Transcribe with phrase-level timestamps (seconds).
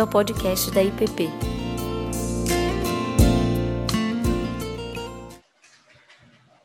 [0.00, 1.28] bem-vindo ao podcast da IPP.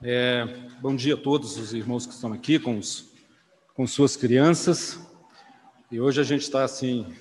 [0.01, 0.46] É,
[0.79, 3.11] bom dia a todos os irmãos que estão aqui com, os,
[3.74, 4.99] com suas crianças.
[5.92, 7.13] E hoje a gente está assim.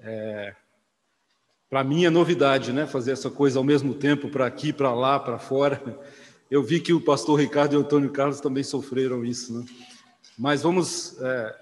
[0.00, 0.54] É,
[1.68, 2.86] para mim é novidade, né?
[2.86, 5.82] Fazer essa coisa ao mesmo tempo, para aqui, para lá, para fora.
[6.50, 9.64] Eu vi que o pastor Ricardo e o Antônio Carlos também sofreram isso, né?
[10.38, 11.56] Mas vamos é,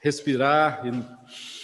[0.00, 1.59] respirar e,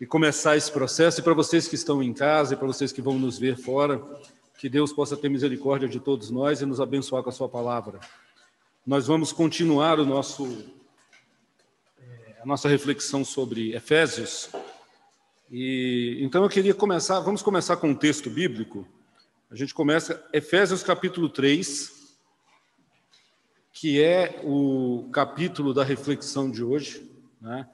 [0.00, 1.20] e começar esse processo.
[1.20, 4.02] E para vocês que estão em casa e para vocês que vão nos ver fora,
[4.58, 8.00] que Deus possa ter misericórdia de todos nós e nos abençoar com a Sua palavra.
[8.86, 10.64] Nós vamos continuar o nosso,
[11.98, 14.48] é, a nossa reflexão sobre Efésios.
[15.50, 18.86] E então eu queria começar, vamos começar com um texto bíblico.
[19.50, 22.16] A gente começa Efésios capítulo 3,
[23.72, 27.10] que é o capítulo da reflexão de hoje,
[27.40, 27.68] né?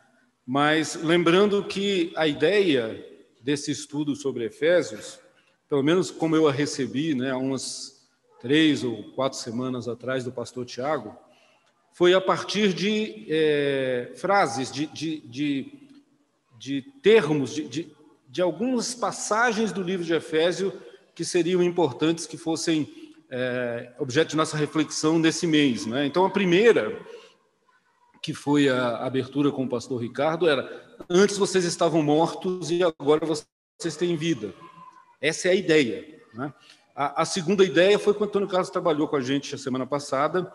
[0.46, 3.04] Mas lembrando que a ideia
[3.42, 5.18] desse estudo sobre Efésios
[5.68, 8.06] pelo menos como eu a recebi, né, há umas
[8.40, 11.16] três ou quatro semanas atrás do pastor Tiago,
[11.92, 15.72] foi a partir de é, frases, de, de, de,
[16.58, 17.88] de termos, de,
[18.28, 20.72] de, algumas passagens do livro de Efésio
[21.14, 22.86] que seriam importantes que fossem
[23.30, 25.86] é, objeto de nossa reflexão nesse mês.
[25.86, 26.06] Né?
[26.06, 27.00] Então, a primeira,
[28.26, 33.24] que foi a abertura com o pastor Ricardo, era: Antes vocês estavam mortos e agora
[33.24, 34.52] vocês têm vida.
[35.20, 36.04] Essa é a ideia.
[36.34, 36.52] Né?
[36.92, 39.86] A, a, segunda ideia foi quando o Antônio Carlos trabalhou com a gente a semana
[39.86, 40.52] passada,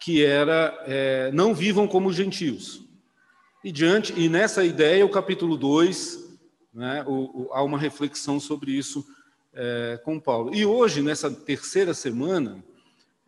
[0.00, 2.82] que era é, não vivam como gentios.
[3.62, 6.36] E diante e nessa ideia, o capítulo 2,
[6.74, 9.06] né, o, o, há uma reflexão sobre isso
[9.52, 10.52] é, com Paulo.
[10.52, 12.60] E hoje, nessa terceira semana,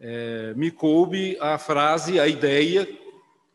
[0.01, 3.06] é, me coube a frase, a ideia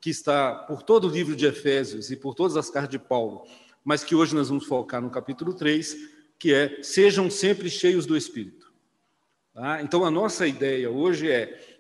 [0.02, 3.46] que está por todo o livro de Efésios e por todas as cartas de Paulo,
[3.86, 5.96] mas que hoje nós vamos focar no capítulo 3,
[6.40, 8.74] que é sejam sempre cheios do Espírito.
[9.54, 9.82] Tá?
[9.82, 11.80] Então, a nossa ideia hoje é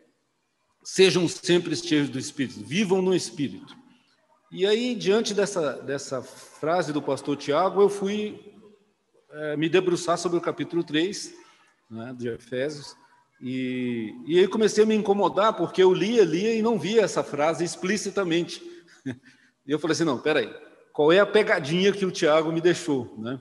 [0.83, 3.75] sejam sempre cheios do Espírito, vivam no Espírito.
[4.51, 8.53] E aí, diante dessa, dessa frase do pastor Tiago, eu fui
[9.31, 11.33] é, me debruçar sobre o capítulo 3
[11.89, 12.95] né, de Efésios,
[13.41, 17.23] e, e aí comecei a me incomodar, porque eu lia, lia e não via essa
[17.23, 18.61] frase explicitamente.
[19.63, 20.51] E eu falei assim, não, peraí,
[20.91, 23.15] qual é a pegadinha que o Tiago me deixou?
[23.19, 23.39] Né?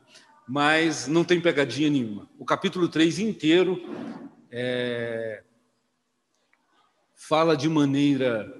[0.50, 2.28] mas não tem pegadinha nenhuma.
[2.37, 3.81] O capítulo 3 inteiro
[4.50, 5.44] é,
[7.15, 8.53] fala de maneira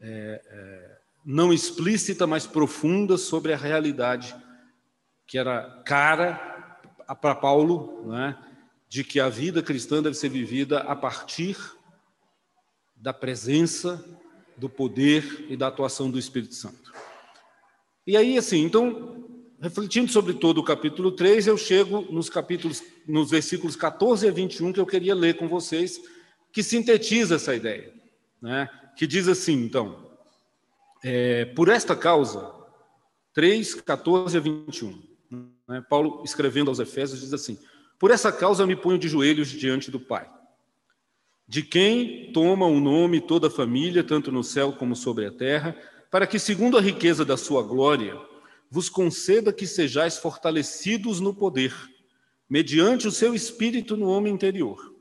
[0.00, 4.34] é, é, não explícita, mas profunda sobre a realidade
[5.24, 6.80] que era cara
[7.22, 8.36] para Paulo, né,
[8.90, 11.56] de que a vida cristã deve ser vivida a partir
[12.96, 14.04] da presença,
[14.56, 16.92] do poder e da atuação do Espírito Santo.
[18.04, 19.24] E aí, assim, então,
[19.62, 24.72] refletindo sobre todo o capítulo 3, eu chego nos capítulos, nos versículos 14 a 21
[24.72, 26.00] que eu queria ler com vocês,
[26.52, 27.94] que sintetiza essa ideia,
[28.42, 28.68] né?
[28.96, 30.04] Que diz assim, então,
[31.04, 32.52] é, por esta causa,
[33.34, 35.00] 3, 14 a 21,
[35.68, 35.80] né?
[35.88, 37.56] Paulo escrevendo aos Efésios diz assim:
[38.00, 40.26] Por essa causa me ponho de joelhos diante do Pai,
[41.46, 45.76] de quem toma o nome toda a família, tanto no céu como sobre a terra,
[46.10, 48.18] para que, segundo a riqueza da sua glória,
[48.70, 51.74] vos conceda que sejais fortalecidos no poder,
[52.48, 54.94] mediante o seu espírito no homem interior.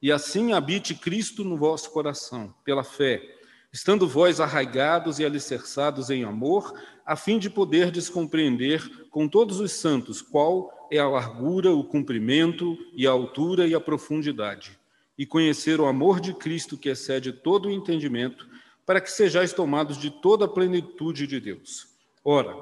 [0.00, 3.22] E assim habite Cristo no vosso coração, pela fé,
[3.70, 6.72] estando vós arraigados e alicerçados em amor,
[7.04, 12.76] a fim de poderdes compreender com todos os santos qual é a largura, o comprimento
[12.94, 14.78] e a altura e a profundidade,
[15.16, 18.48] e conhecer o amor de Cristo que excede todo o entendimento,
[18.84, 21.88] para que sejais tomados de toda a plenitude de Deus.
[22.24, 22.56] Ora,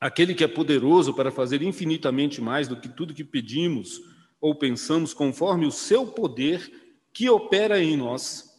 [0.00, 4.00] aquele que é poderoso para fazer infinitamente mais do que tudo que pedimos
[4.40, 6.70] ou pensamos, conforme o seu poder
[7.12, 8.50] que opera em nós.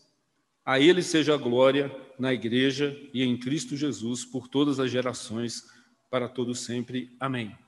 [0.66, 5.64] A ele seja a glória na igreja e em Cristo Jesus por todas as gerações,
[6.10, 7.14] para todos sempre.
[7.20, 7.63] Amém.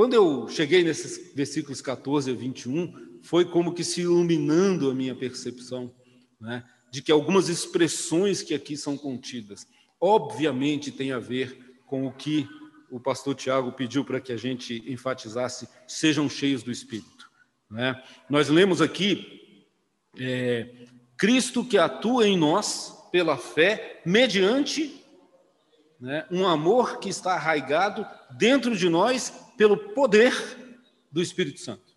[0.00, 5.14] Quando eu cheguei nesses versículos 14 a 21, foi como que se iluminando a minha
[5.14, 5.94] percepção,
[6.40, 9.66] né, de que algumas expressões que aqui são contidas,
[10.00, 12.48] obviamente têm a ver com o que
[12.90, 17.30] o pastor Tiago pediu para que a gente enfatizasse: sejam cheios do Espírito.
[17.70, 18.02] Né?
[18.30, 19.68] Nós lemos aqui
[20.18, 24.99] é, Cristo que atua em nós pela fé, mediante
[26.00, 30.32] né, um amor que está arraigado dentro de nós pelo poder
[31.12, 31.90] do Espírito Santo.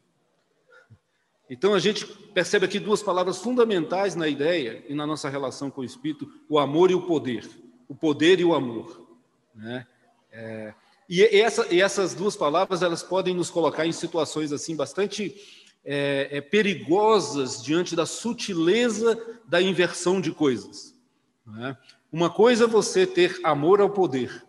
[1.50, 5.82] Então a gente percebe aqui duas palavras fundamentais na ideia e na nossa relação com
[5.82, 7.48] o Espírito: o amor e o poder.
[7.88, 9.08] O poder e o amor.
[9.54, 9.86] Né?
[10.32, 10.74] É,
[11.08, 15.36] E, essa, e essas duas palavras elas podem nos colocar em situações assim bastante
[15.86, 20.96] é, é, perigosas diante da sutileza da inversão de coisas.
[21.60, 21.78] É?
[22.14, 24.46] Uma coisa é você ter amor ao poder,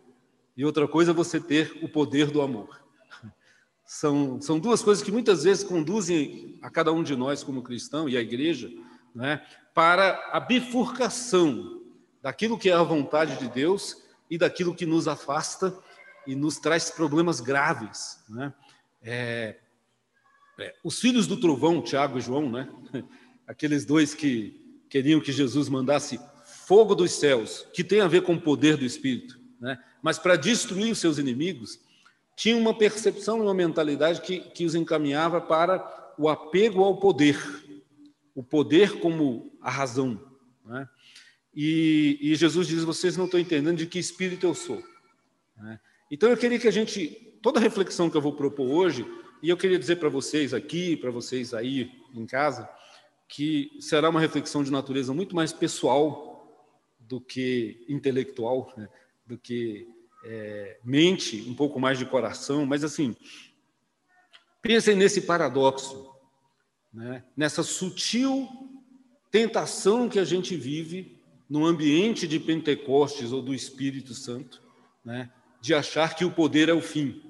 [0.54, 2.84] e outra coisa é você ter o poder do amor.
[3.86, 8.06] São, são duas coisas que muitas vezes conduzem a cada um de nós, como cristão
[8.06, 8.70] e a igreja,
[9.14, 11.80] né, para a bifurcação
[12.20, 13.96] daquilo que é a vontade de Deus
[14.28, 15.74] e daquilo que nos afasta
[16.26, 18.22] e nos traz problemas graves.
[18.28, 18.52] Né?
[19.00, 19.56] É,
[20.58, 22.68] é, os filhos do trovão, Tiago e João, né?
[23.48, 26.20] aqueles dois que queriam que Jesus mandasse
[26.66, 29.78] fogo dos céus, que tem a ver com o poder do Espírito, né?
[30.02, 31.80] mas para destruir os seus inimigos,
[32.36, 37.38] tinham uma percepção e uma mentalidade que, que os encaminhava para o apego ao poder,
[38.34, 40.20] o poder como a razão.
[40.64, 40.88] Né?
[41.54, 44.82] E, e, Jesus diz: vocês não estão entendendo de que espírito eu sou.
[45.56, 45.78] Né?
[46.10, 49.06] Então eu queria que a gente, toda a reflexão que eu vou propor hoje,
[49.42, 52.68] e eu queria dizer para vocês aqui, para vocês aí em casa,
[53.28, 56.33] que será uma reflexão de natureza muito mais pessoal
[57.08, 58.88] do que intelectual, né?
[59.26, 59.88] do que
[60.24, 63.14] é, mente, um pouco mais de coração, mas assim,
[64.62, 66.10] pensem nesse paradoxo,
[66.92, 67.24] né?
[67.36, 68.48] nessa sutil
[69.30, 74.62] tentação que a gente vive no ambiente de Pentecostes ou do Espírito Santo,
[75.04, 75.30] né?
[75.60, 77.22] de achar que o poder é o fim.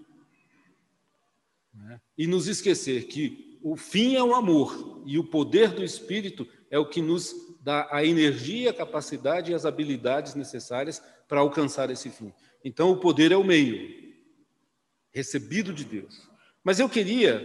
[1.73, 2.00] Né?
[2.17, 6.79] E nos esquecer que o fim é o amor e o poder do Espírito é
[6.79, 12.11] o que nos dá a energia, a capacidade e as habilidades necessárias para alcançar esse
[12.11, 12.31] fim.
[12.62, 14.14] Então, o poder é o meio,
[15.11, 16.28] recebido de Deus.
[16.62, 17.43] Mas eu queria,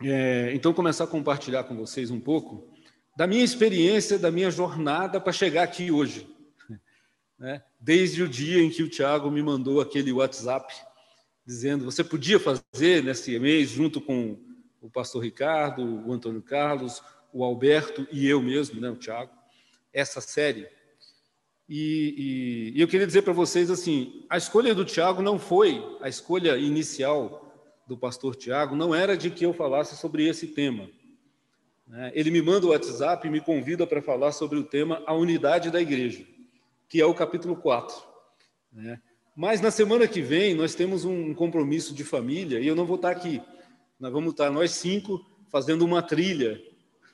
[0.00, 2.72] é, então, começar a compartilhar com vocês um pouco
[3.16, 6.28] da minha experiência, da minha jornada para chegar aqui hoje
[7.36, 7.64] né?
[7.80, 10.72] desde o dia em que o Tiago me mandou aquele WhatsApp
[11.44, 14.38] dizendo você podia fazer nesse mês, junto com
[14.80, 17.02] o pastor Ricardo, o Antônio Carlos,
[17.32, 19.32] o Alberto e eu mesmo, né, o Tiago,
[19.92, 20.68] essa série.
[21.68, 25.82] E, e, e eu queria dizer para vocês assim, a escolha do Tiago não foi
[26.00, 27.46] a escolha inicial
[27.86, 30.88] do pastor Tiago, não era de que eu falasse sobre esse tema.
[31.86, 32.12] Né?
[32.14, 35.70] Ele me manda o WhatsApp e me convida para falar sobre o tema a unidade
[35.70, 36.24] da igreja
[36.90, 37.96] que é o capítulo 4.
[38.72, 39.00] Né?
[39.34, 42.96] Mas na semana que vem nós temos um compromisso de família e eu não vou
[42.96, 43.40] estar aqui.
[43.98, 46.60] Nós vamos estar nós cinco fazendo uma trilha.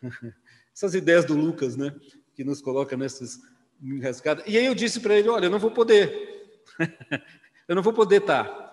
[0.74, 1.94] Essas ideias do Lucas, né?
[2.34, 3.40] Que nos coloca nessas
[3.82, 4.44] enrascadas.
[4.46, 6.60] E aí eu disse para ele: olha, eu não vou poder.
[7.68, 8.64] eu não vou poder estar.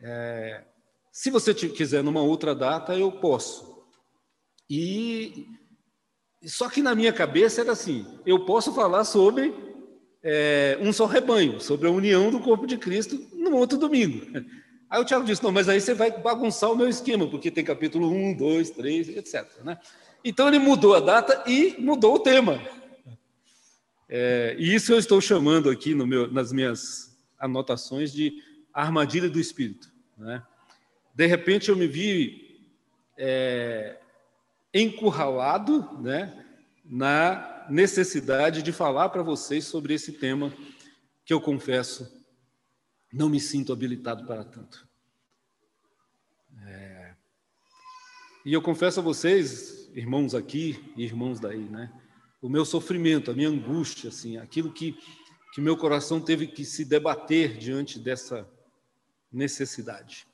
[0.00, 0.64] É...
[1.10, 3.84] se você quiser numa outra data, eu posso.
[4.68, 5.46] E
[6.44, 9.54] só que na minha cabeça era assim: eu posso falar sobre
[10.22, 14.26] é, um só rebanho, sobre a união do corpo de Cristo no outro domingo.
[14.90, 17.64] Aí o Tiago disse: não, mas aí você vai bagunçar o meu esquema, porque tem
[17.64, 19.44] capítulo 1, 2, 3, etc.
[19.64, 19.76] Né?
[20.24, 22.60] Então ele mudou a data e mudou o tema.
[24.08, 28.42] É, e isso eu estou chamando aqui meu, nas minhas anotações de
[28.72, 29.90] armadilha do espírito.
[30.16, 30.42] Né?
[31.14, 32.60] De repente eu me vi
[33.16, 33.98] é,
[34.72, 36.44] encurralado né,
[36.84, 40.52] na necessidade de falar para vocês sobre esse tema
[41.24, 42.14] que eu confesso
[43.12, 44.86] não me sinto habilitado para tanto.
[46.66, 47.14] É...
[48.44, 51.92] E eu confesso a vocês, irmãos aqui e irmãos daí, né,
[52.40, 54.96] o meu sofrimento, a minha angústia, assim, aquilo que
[55.56, 58.46] que meu coração teve que se debater diante dessa
[59.32, 60.26] necessidade.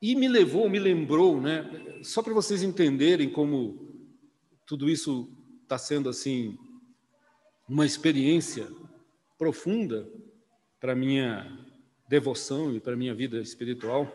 [0.00, 3.86] E me levou, me lembrou, né, só para vocês entenderem como
[4.64, 5.30] tudo isso
[5.62, 6.56] está sendo assim
[7.68, 8.66] uma experiência
[9.36, 10.10] profunda
[10.80, 11.46] para minha
[12.08, 14.10] devoção e para minha vida espiritual.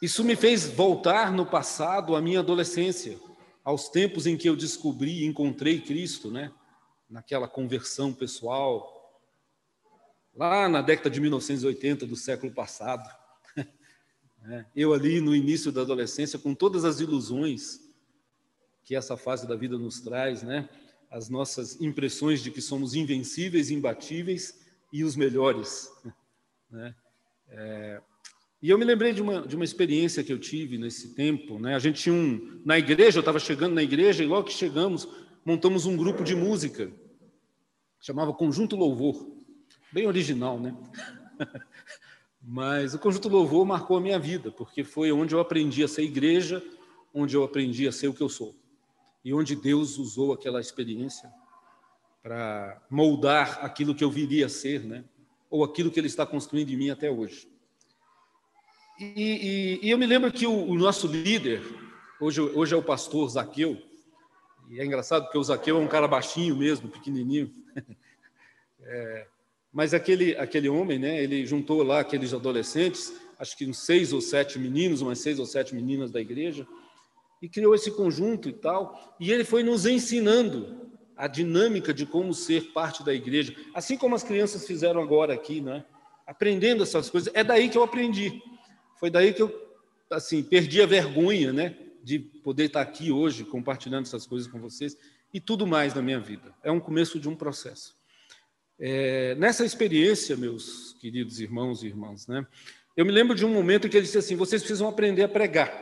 [0.00, 3.20] Isso me fez voltar no passado à minha adolescência,
[3.62, 6.50] aos tempos em que eu descobri e encontrei Cristo, né?
[7.08, 9.20] Naquela conversão pessoal,
[10.34, 13.08] lá na década de 1980 do século passado.
[14.42, 14.64] Né?
[14.74, 17.78] Eu ali no início da adolescência, com todas as ilusões,
[18.82, 20.66] que essa fase da vida nos traz, né?
[21.10, 24.58] As nossas impressões de que somos invencíveis, imbatíveis
[24.90, 25.92] e os melhores,
[26.72, 26.94] né?
[27.50, 28.00] É,
[28.62, 31.74] e eu me lembrei de uma, de uma experiência que eu tive nesse tempo, né?
[31.74, 35.08] A gente tinha um na igreja, eu estava chegando na igreja e logo que chegamos
[35.44, 36.92] montamos um grupo de música,
[38.00, 39.26] chamava Conjunto Louvor,
[39.90, 40.76] bem original, né?
[42.42, 46.02] Mas o Conjunto Louvor marcou a minha vida, porque foi onde eu aprendi a ser
[46.02, 46.62] igreja,
[47.12, 48.54] onde eu aprendi a ser o que eu sou
[49.24, 51.30] e onde Deus usou aquela experiência
[52.22, 55.04] para moldar aquilo que eu viria a ser, né?
[55.48, 57.49] ou aquilo que ele está construindo em mim até hoje.
[59.00, 61.62] E, e, e eu me lembro que o, o, nosso líder,
[62.20, 63.80] hoje, hoje é o pastor Zaqueu,
[64.68, 67.50] e é engraçado porque o Zaqueu é um cara baixinho mesmo, pequenininho.
[68.82, 69.26] É,
[69.72, 74.20] mas aquele, aquele homem, né, ele juntou lá aqueles adolescentes, acho que uns seis ou
[74.20, 76.66] sete meninos, umas seis ou sete meninas da igreja,
[77.40, 79.14] e criou esse conjunto e tal.
[79.20, 84.16] E ele foi nos ensinando a dinâmica de como ser parte da igreja, assim como
[84.16, 85.84] as crianças fizeram agora aqui, né?
[86.26, 87.32] Aprendendo essas coisas.
[87.32, 88.42] É daí que eu aprendi.
[89.00, 89.68] Foi daí que eu
[90.10, 91.74] assim perdi a vergonha, né?
[92.04, 94.96] De poder estar aqui hoje compartilhando essas coisas com vocês
[95.32, 96.54] e tudo mais na minha vida.
[96.62, 97.96] É um começo de um processo.
[98.78, 102.46] É, nessa experiência, meus queridos irmãos e irmãs, né?
[102.94, 105.28] Eu me lembro de um momento em que ele disse assim: vocês precisam aprender a
[105.28, 105.72] pregar.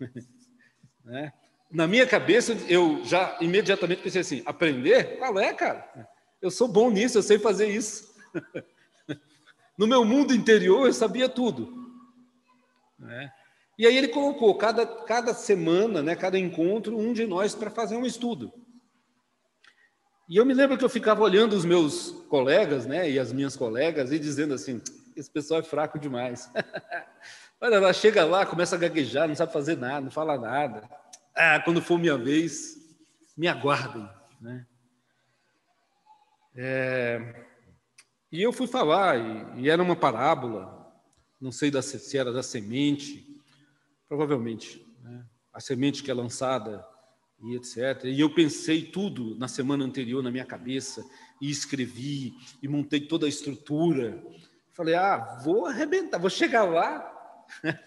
[1.04, 1.32] né?
[1.72, 5.16] na minha cabeça, eu já imediatamente pensei assim: aprender?
[5.18, 6.08] Qual é, cara?
[6.40, 8.12] Eu sou bom nisso, eu sei fazer isso.
[9.78, 11.81] no meu mundo interior, eu sabia tudo.
[13.02, 13.30] Né?
[13.78, 17.96] E aí ele colocou cada, cada semana, né, cada encontro, um de nós para fazer
[17.96, 18.52] um estudo.
[20.28, 23.56] E eu me lembro que eu ficava olhando os meus colegas, né, e as minhas
[23.56, 24.80] colegas, e dizendo assim:
[25.14, 26.50] esse pessoal é fraco demais.
[27.60, 30.88] Olha, ela chega lá, começa a gaguejar, não sabe fazer nada, não fala nada
[31.34, 32.76] ah, quando for minha vez,
[33.36, 34.08] me aguardem.
[34.40, 34.66] Né?
[36.54, 37.46] É,
[38.30, 40.81] e eu fui falar, e, e, era uma parábola,
[41.42, 43.26] não sei da, se era da semente,
[44.08, 45.26] provavelmente, né?
[45.52, 46.86] a semente que é lançada
[47.42, 48.04] e etc.
[48.04, 51.04] E eu pensei tudo na semana anterior na minha cabeça,
[51.40, 52.32] e escrevi,
[52.62, 54.24] e montei toda a estrutura.
[54.70, 57.44] Falei, ah, vou arrebentar, vou chegar lá,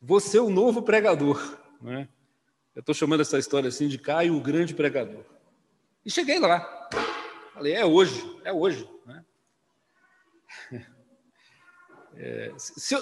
[0.00, 1.58] vou ser o novo pregador.
[1.80, 2.06] Né?
[2.74, 5.24] Eu estou chamando essa história assim de Caio, o grande pregador.
[6.04, 6.90] E cheguei lá.
[7.54, 8.86] Falei, é hoje, é hoje.
[9.06, 9.24] Né?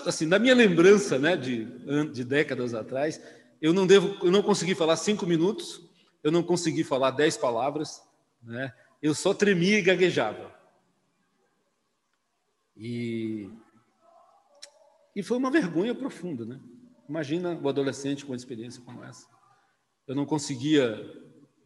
[0.06, 1.64] Assim, na minha lembrança né, de,
[2.12, 3.20] de décadas atrás,
[3.60, 5.82] eu não devo, eu não consegui falar cinco minutos,
[6.22, 8.02] eu não consegui falar dez palavras,
[8.42, 8.72] né?
[9.02, 10.54] eu só tremia e gaguejava.
[12.76, 13.50] E,
[15.14, 16.60] e foi uma vergonha profunda, né?
[17.08, 19.26] Imagina o adolescente com uma experiência como essa
[20.08, 20.98] eu não conseguia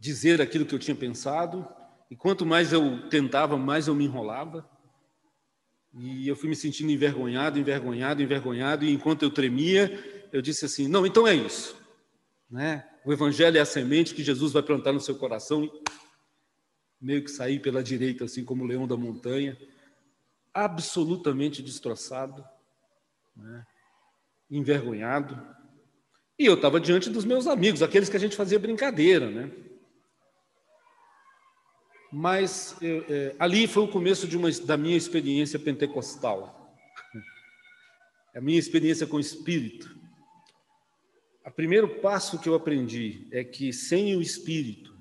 [0.00, 1.66] dizer aquilo que eu tinha pensado,
[2.11, 4.68] e quanto mais eu tentava, mais eu me enrolava.
[5.94, 10.88] E eu fui me sentindo envergonhado, envergonhado, envergonhado, e enquanto eu tremia, eu disse assim:
[10.88, 11.76] "Não, então é isso".
[12.50, 12.87] Né?
[13.04, 15.70] O evangelho é a semente que Jesus vai plantar no seu coração,
[17.00, 19.58] meio que sair pela direita assim como o leão da montanha,
[20.54, 22.44] absolutamente destroçado,
[23.37, 23.66] né?
[24.50, 25.40] envergonhado,
[26.38, 29.50] e eu estava diante dos meus amigos, aqueles que a gente fazia brincadeira, né?
[32.12, 36.76] Mas eu, é, ali foi o começo de uma, da minha experiência pentecostal,
[38.35, 39.99] a minha experiência com o Espírito.
[41.45, 44.95] O primeiro passo que eu aprendi é que sem o Espírito,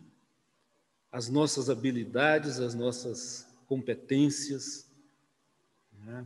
[1.12, 4.89] as nossas habilidades, as nossas competências,
[5.91, 6.25] né,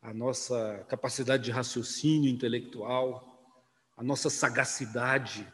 [0.00, 3.28] a nossa capacidade de raciocínio intelectual,
[3.96, 5.52] a nossa sagacidade,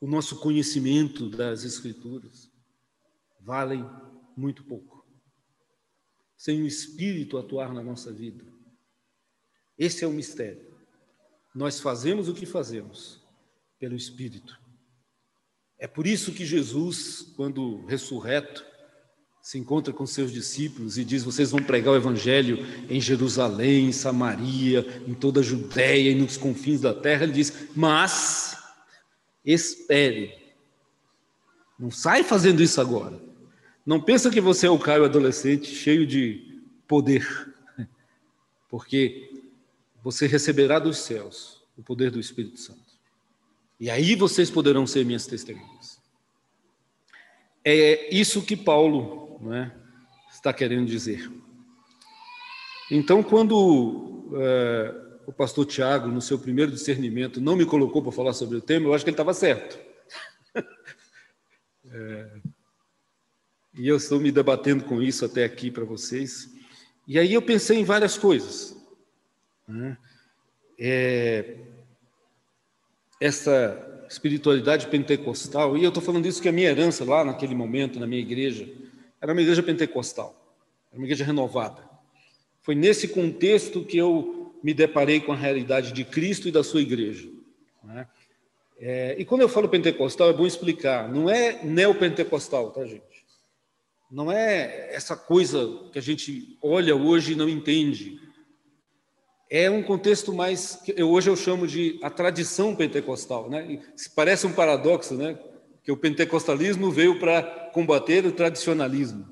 [0.00, 2.52] o nosso conhecimento das Escrituras,
[3.44, 3.84] valem
[4.36, 5.04] muito pouco.
[6.36, 8.44] Sem o Espírito atuar na nossa vida.
[9.78, 10.74] Esse é o mistério.
[11.54, 13.22] Nós fazemos o que fazemos
[13.78, 14.58] pelo Espírito.
[15.78, 18.64] É por isso que Jesus, quando ressurreto,
[19.42, 22.58] se encontra com seus discípulos e diz: Vocês vão pregar o Evangelho
[22.88, 27.24] em Jerusalém, em Samaria, em toda a Judéia e nos confins da terra.
[27.24, 28.56] Ele diz: Mas
[29.44, 30.32] espere.
[31.78, 33.20] Não sai fazendo isso agora.
[33.84, 37.26] Não pensa que você é o Caio adolescente cheio de poder,
[38.68, 39.30] porque
[40.02, 42.94] você receberá dos céus o poder do Espírito Santo.
[43.78, 46.00] E aí vocês poderão ser minhas testemunhas.
[47.64, 49.70] É isso que Paulo é?
[50.30, 51.30] está querendo dizer.
[52.90, 54.94] Então, quando é,
[55.26, 58.86] o pastor Tiago, no seu primeiro discernimento, não me colocou para falar sobre o tema,
[58.86, 59.78] eu acho que ele estava certo.
[61.90, 62.30] é,
[63.76, 66.50] e eu estou me debatendo com isso até aqui para vocês.
[67.06, 68.76] E aí eu pensei em várias coisas.
[69.66, 69.96] Né?
[70.78, 71.56] É,
[73.20, 77.98] essa espiritualidade pentecostal, e eu estou falando isso que a minha herança lá naquele momento,
[77.98, 78.68] na minha igreja,
[79.20, 80.56] era uma igreja pentecostal,
[80.92, 81.82] era uma igreja renovada.
[82.62, 86.80] Foi nesse contexto que eu me deparei com a realidade de Cristo e da sua
[86.80, 87.28] igreja.
[87.82, 88.06] Né?
[88.78, 93.13] É, e quando eu falo pentecostal, é bom explicar, não é neopentecostal, tá, gente?
[94.10, 98.20] Não é essa coisa que a gente olha hoje e não entende.
[99.50, 103.82] É um contexto mais que hoje eu chamo de a tradição pentecostal, né?
[104.14, 105.38] Parece um paradoxo, né?
[105.82, 107.42] Que o pentecostalismo veio para
[107.72, 109.28] combater o tradicionalismo.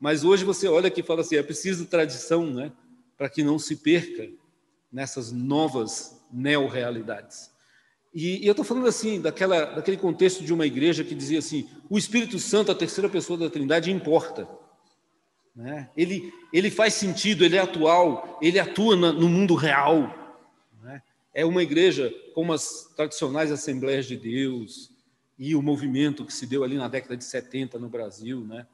[0.00, 2.72] Mas hoje você olha e fala assim, é preciso tradição, né?
[3.16, 4.28] Para que não se perca
[4.90, 7.51] nessas novas neo-realidades.
[8.14, 11.68] E, e eu estou falando assim, daquela, daquele contexto de uma igreja que dizia assim:
[11.88, 14.48] o Espírito Santo, a terceira pessoa da Trindade, importa.
[15.54, 15.90] Né?
[15.96, 20.40] Ele, ele faz sentido, ele é atual, ele atua na, no mundo real.
[20.82, 21.02] Né?
[21.34, 24.90] É uma igreja como as tradicionais Assembleias de Deus
[25.38, 28.66] e o movimento que se deu ali na década de 70 no Brasil, né?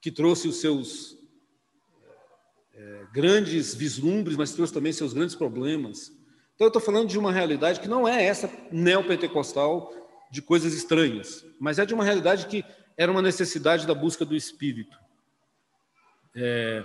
[0.00, 1.16] que trouxe os seus
[2.74, 6.12] é, grandes vislumbres, mas trouxe também seus grandes problemas.
[6.56, 9.92] Então, eu estou falando de uma realidade que não é essa neopentecostal
[10.30, 12.64] de coisas estranhas, mas é de uma realidade que
[12.96, 14.96] era uma necessidade da busca do Espírito.
[16.34, 16.82] É...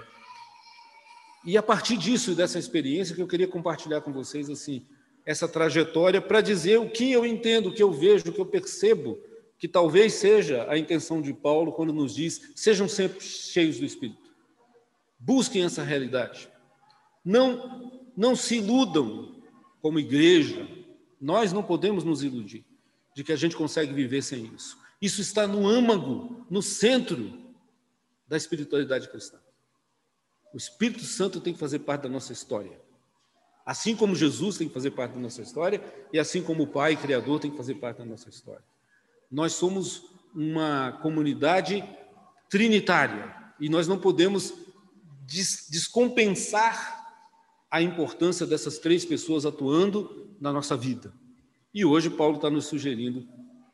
[1.46, 4.86] E a partir disso, dessa experiência, que eu queria compartilhar com vocês assim
[5.26, 8.46] essa trajetória para dizer o que eu entendo, o que eu vejo, o que eu
[8.46, 9.18] percebo,
[9.58, 14.30] que talvez seja a intenção de Paulo quando nos diz: sejam sempre cheios do Espírito.
[15.18, 16.50] Busquem essa realidade.
[17.24, 19.41] Não, não se iludam
[19.82, 20.68] como igreja,
[21.20, 22.66] nós não podemos nos iludir
[23.16, 24.78] de que a gente consegue viver sem isso.
[25.02, 27.40] Isso está no âmago, no centro
[28.28, 29.40] da espiritualidade cristã.
[30.54, 32.80] O Espírito Santo tem que fazer parte da nossa história.
[33.66, 36.96] Assim como Jesus tem que fazer parte da nossa história, e assim como o Pai
[36.96, 38.64] Criador tem que fazer parte da nossa história.
[39.30, 41.84] Nós somos uma comunidade
[42.50, 44.54] trinitária e nós não podemos
[45.26, 47.01] des descompensar
[47.72, 51.14] a importância dessas três pessoas atuando na nossa vida.
[51.74, 53.26] E hoje Paulo está nos sugerindo,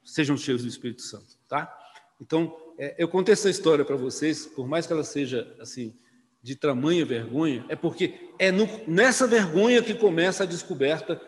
[0.04, 1.76] sejam cheios do Espírito Santo, tá?
[2.22, 5.98] Então, é, eu contei essa história para vocês, por mais que ela seja, assim,
[6.44, 11.20] de tamanha vergonha, é porque é no, nessa vergonha que começa a descoberta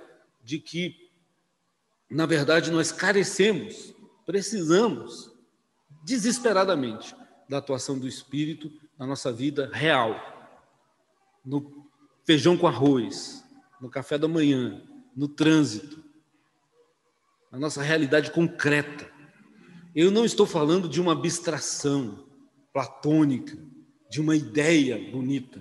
[0.43, 0.95] de que,
[2.09, 3.93] na verdade, nós carecemos,
[4.27, 5.33] precisamos,
[6.05, 7.15] desesperadamente,
[7.49, 10.15] da atuação do Espírito na nossa vida real,
[11.43, 11.88] no
[12.29, 13.43] feijão com arroz,
[13.81, 14.83] no café da manhã,
[15.15, 16.03] no trânsito,
[17.51, 19.11] na nossa realidade concreta.
[19.95, 22.23] Eu não estou falando de uma abstração
[22.71, 23.57] platônica,
[24.11, 25.59] de uma ideia bonita.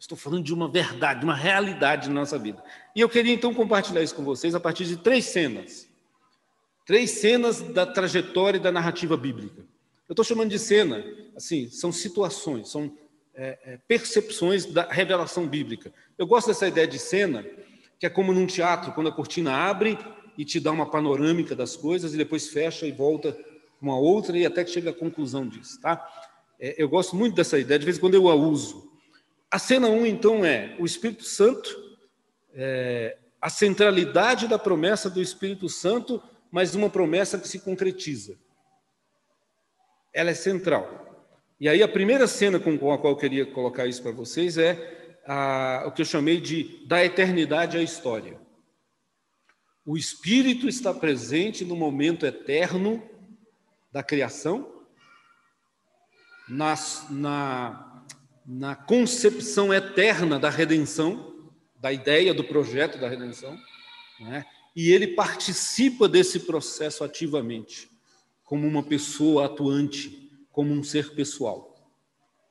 [0.00, 2.64] Estou falando de uma verdade, de uma realidade na nossa vida.
[2.94, 5.86] E eu queria então compartilhar isso com vocês a partir de três cenas.
[6.86, 9.60] Três cenas da trajetória e da narrativa bíblica.
[10.08, 11.04] Eu estou chamando de cena,
[11.36, 12.90] assim, são situações, são
[13.36, 15.92] é, é, percepções da revelação bíblica.
[16.16, 17.44] Eu gosto dessa ideia de cena,
[18.00, 19.98] que é como num teatro, quando a cortina abre
[20.38, 23.36] e te dá uma panorâmica das coisas e depois fecha e volta
[23.80, 26.04] uma outra e até que chega à conclusão disso, tá?
[26.58, 28.90] É, eu gosto muito dessa ideia, de vez em quando eu a uso.
[29.50, 31.68] A cena 1, um, então, é o Espírito Santo,
[32.54, 38.38] é, a centralidade da promessa do Espírito Santo, mas uma promessa que se concretiza.
[40.12, 41.05] Ela é central.
[41.58, 45.20] E aí a primeira cena com a qual eu queria colocar isso para vocês é
[45.26, 48.38] a, o que eu chamei de da eternidade à história.
[49.84, 53.02] O Espírito está presente no momento eterno
[53.90, 54.84] da criação,
[56.46, 56.74] na,
[57.08, 58.04] na,
[58.44, 63.58] na concepção eterna da redenção, da ideia do projeto da redenção,
[64.20, 64.44] né?
[64.74, 67.88] e ele participa desse processo ativamente,
[68.44, 70.25] como uma pessoa atuante
[70.56, 71.92] como um ser pessoal.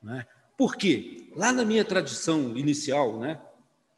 [0.03, 0.27] Né?
[0.55, 1.27] Por quê?
[1.35, 3.41] Lá na minha tradição inicial, né,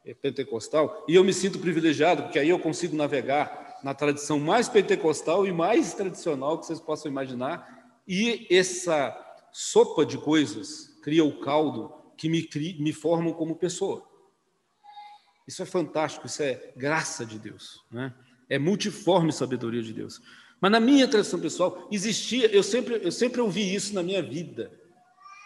[0.02, 4.66] é pentecostal, e eu me sinto privilegiado, porque aí eu consigo navegar na tradição mais
[4.66, 9.14] pentecostal e mais tradicional que vocês possam imaginar, e essa
[9.52, 12.48] sopa de coisas cria o caldo que me,
[12.80, 14.08] me formam como pessoa.
[15.46, 18.14] Isso é fantástico, isso é graça de Deus, né?
[18.48, 20.22] é multiforme sabedoria de Deus.
[20.60, 24.72] Mas na minha tradição pessoal, existia, eu sempre, eu sempre ouvi isso na minha vida,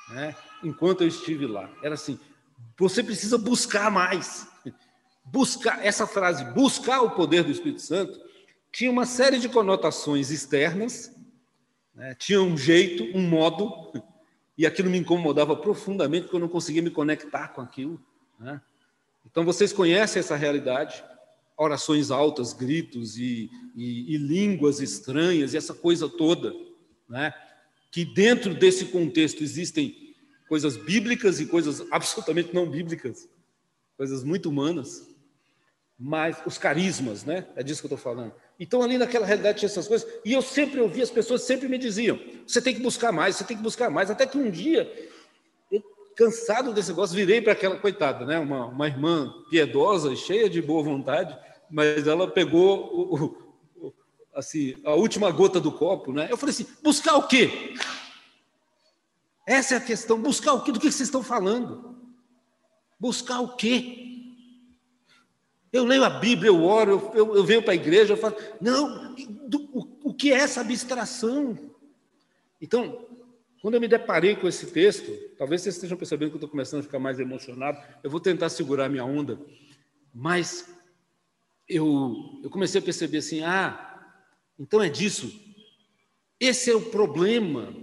[0.09, 0.35] né?
[0.63, 1.71] enquanto eu estive lá.
[1.83, 2.19] Era assim:
[2.79, 4.47] você precisa buscar mais.
[5.25, 8.19] Buscar, essa frase, buscar o poder do Espírito Santo,
[8.73, 11.15] tinha uma série de conotações externas,
[11.95, 12.15] né?
[12.15, 13.93] tinha um jeito, um modo,
[14.59, 18.03] e aquilo me incomodava profundamente, porque eu não conseguia me conectar com aquilo.
[18.39, 18.61] Né?
[19.31, 21.05] Então, vocês conhecem essa realidade
[21.63, 26.55] orações altas, gritos e, e, e línguas estranhas, e essa coisa toda,
[27.09, 27.33] né?
[27.93, 30.15] que dentro desse contexto existem
[30.49, 33.29] coisas bíblicas e coisas absolutamente não bíblicas,
[33.97, 35.07] coisas muito humanas,
[35.99, 37.47] mas os carismas, né?
[37.55, 38.33] É disso que eu estou falando.
[38.59, 41.79] Então, ali naquela realidade tinha essas coisas, e eu sempre ouvi, as pessoas sempre me
[41.79, 44.11] diziam: você tem que buscar mais, você tem que buscar mais.
[44.11, 44.91] Até que um dia,
[45.71, 45.83] eu,
[46.17, 48.39] cansado desse negócio, virei para aquela coitada, né?
[48.39, 51.39] uma, uma irmã piedosa, cheia de boa vontade,
[51.73, 53.25] mas ela pegou o,
[53.79, 53.95] o,
[54.35, 56.13] assim, a última gota do copo.
[56.13, 56.29] Né?
[56.31, 57.75] Eu falei assim: buscar o quê?
[59.47, 60.71] Essa é a questão: buscar o quê?
[60.71, 61.97] Do que vocês estão falando?
[63.01, 64.11] Buscar o quê?
[65.73, 68.37] Eu leio a Bíblia, eu oro, eu, eu, eu venho para a igreja, eu falo,
[68.61, 69.15] não,
[69.49, 71.59] do, o, o que é essa abstração?
[72.61, 73.09] Então,
[73.63, 76.81] quando eu me deparei com esse texto, talvez vocês estejam percebendo que eu estou começando
[76.81, 79.41] a ficar mais emocionado, eu vou tentar segurar minha onda,
[80.15, 80.69] mas
[81.69, 84.13] eu, eu comecei a perceber assim: ah,
[84.59, 85.33] então é disso.
[86.39, 87.75] Esse é o problema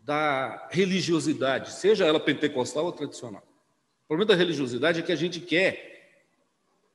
[0.00, 3.42] da religiosidade, seja ela pentecostal ou tradicional.
[4.04, 5.92] O problema da religiosidade é que a gente quer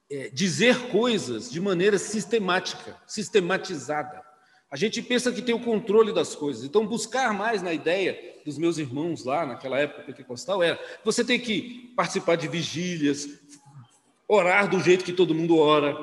[0.09, 4.21] é, dizer coisas de maneira sistemática, sistematizada.
[4.69, 6.65] A gente pensa que tem o controle das coisas.
[6.65, 11.39] Então, buscar mais na ideia dos meus irmãos lá, naquela época pentecostal, era você tem
[11.39, 13.27] que participar de vigílias,
[14.27, 15.95] orar do jeito que todo mundo ora,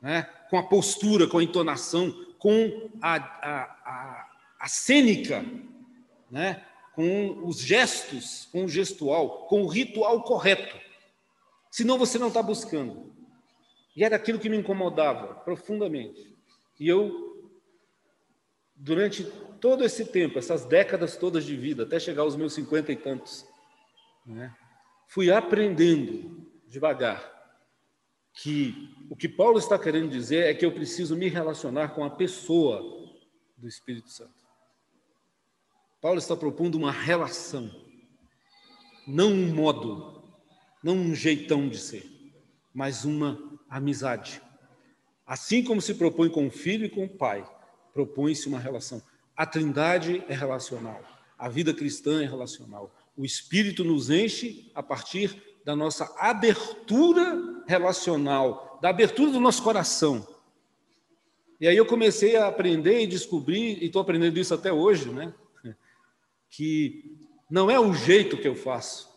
[0.00, 0.22] né?
[0.48, 5.44] com a postura, com a entonação, com a, a, a, a cênica,
[6.30, 6.64] né?
[6.94, 10.76] com os gestos, com o gestual, com o ritual correto.
[11.70, 13.12] Senão você não está buscando.
[13.94, 16.34] E era aquilo que me incomodava profundamente.
[16.80, 17.52] E eu,
[18.74, 19.24] durante
[19.60, 23.46] todo esse tempo, essas décadas todas de vida, até chegar aos meus cinquenta e tantos,
[24.24, 24.54] né,
[25.06, 27.37] fui aprendendo devagar
[28.40, 32.10] que o que Paulo está querendo dizer é que eu preciso me relacionar com a
[32.10, 32.80] pessoa
[33.56, 34.46] do Espírito Santo.
[36.00, 37.68] Paulo está propondo uma relação,
[39.06, 40.22] não um modo,
[40.80, 42.08] não um jeitão de ser,
[42.72, 44.40] mas uma amizade.
[45.26, 47.44] Assim como se propõe com o filho e com o pai,
[47.92, 49.02] propõe-se uma relação.
[49.36, 51.02] A trindade é relacional,
[51.36, 52.94] a vida cristã é relacional.
[53.16, 60.26] O Espírito nos enche a partir da nossa abertura relacional, da abertura do nosso coração.
[61.60, 65.30] E aí eu comecei a aprender e descobrir, e estou aprendendo isso até hoje, né?
[66.48, 67.14] Que
[67.50, 69.10] não é o jeito que eu faço,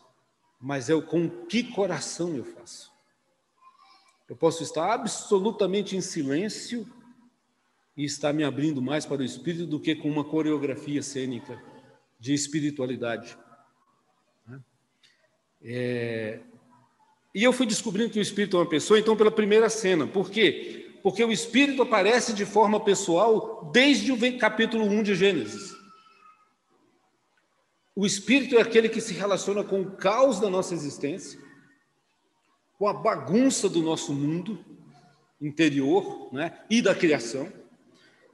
[0.60, 2.92] mas é com que coração eu faço.
[4.28, 6.86] Eu posso estar absolutamente em silêncio
[7.96, 11.64] e estar me abrindo mais para o Espírito do que com uma coreografia cênica
[12.20, 13.38] de espiritualidade.
[15.64, 16.40] É...
[17.34, 20.06] E eu fui descobrindo que o Espírito é uma pessoa, então, pela primeira cena.
[20.06, 20.98] Por quê?
[21.02, 25.74] Porque o Espírito aparece de forma pessoal desde o capítulo 1 de Gênesis.
[27.96, 31.40] O Espírito é aquele que se relaciona com o caos da nossa existência
[32.78, 34.58] com a bagunça do nosso mundo
[35.40, 37.48] interior né, e da criação.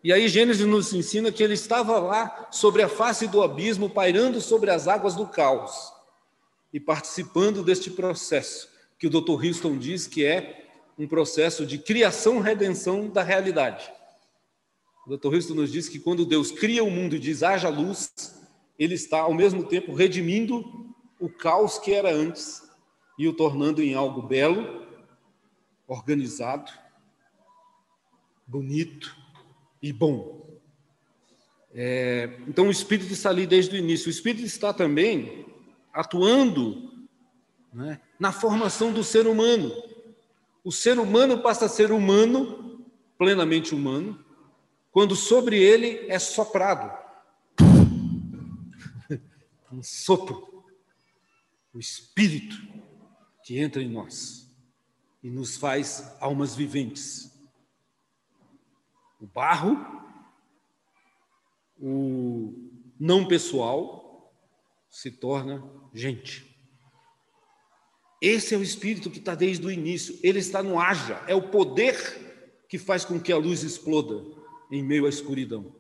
[0.01, 4.39] E aí Gênesis nos ensina que ele estava lá sobre a face do abismo, pairando
[4.39, 5.96] sobre as águas do caos
[6.73, 9.45] e participando deste processo, que o Dr.
[9.45, 13.91] Houston diz que é um processo de criação-redenção da realidade.
[15.05, 15.35] O Dr.
[15.35, 18.11] Houston nos diz que quando Deus cria o mundo e diz haja luz,
[18.77, 22.61] ele está ao mesmo tempo redimindo o caos que era antes
[23.17, 24.85] e o tornando em algo belo,
[25.87, 26.71] organizado,
[28.45, 29.15] bonito
[29.81, 30.45] e bom.
[31.73, 34.07] É, então, o Espírito está ali desde o início.
[34.07, 35.46] O Espírito está também
[35.97, 37.07] atuando
[37.73, 39.71] né, na formação do ser humano.
[40.63, 42.85] O ser humano passa a ser humano,
[43.17, 44.23] plenamente humano,
[44.91, 46.95] quando sobre ele é soprado
[49.71, 50.63] um sopro,
[51.73, 52.55] o Espírito
[53.43, 54.55] que entra em nós
[55.23, 57.35] e nos faz almas viventes.
[59.19, 59.75] O barro,
[61.79, 62.53] o
[62.99, 64.06] não pessoal,
[64.97, 66.57] se torna gente.
[68.19, 71.49] Esse é o espírito que está desde o início, ele está no haja, é o
[71.49, 74.25] poder que faz com que a luz exploda
[74.71, 75.75] em meio à escuridão.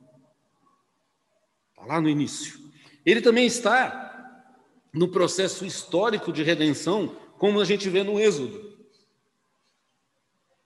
[1.71, 2.59] Está lá no início.
[3.03, 4.45] Ele também está
[4.93, 8.77] no processo histórico de redenção como a gente vê no Êxodo.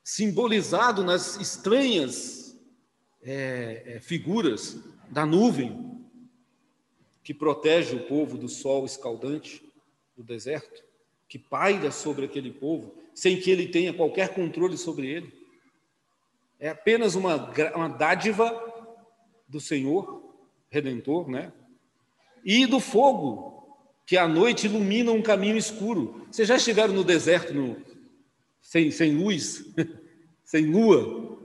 [0.04, 2.54] Simbolizado nas estranhas
[3.22, 4.78] é, é, figuras
[5.10, 6.01] da nuvem
[7.32, 9.64] que protege o povo do sol escaldante
[10.18, 10.84] do deserto,
[11.30, 15.34] que paira sobre aquele povo, sem que ele tenha qualquer controle sobre ele.
[16.60, 18.52] É apenas uma, uma dádiva
[19.48, 20.36] do Senhor
[20.70, 21.54] Redentor, né?
[22.44, 26.28] E do fogo que à noite ilumina um caminho escuro.
[26.30, 27.82] Vocês já estiveram no deserto no,
[28.62, 29.64] sem, sem luz,
[30.44, 31.40] sem lua?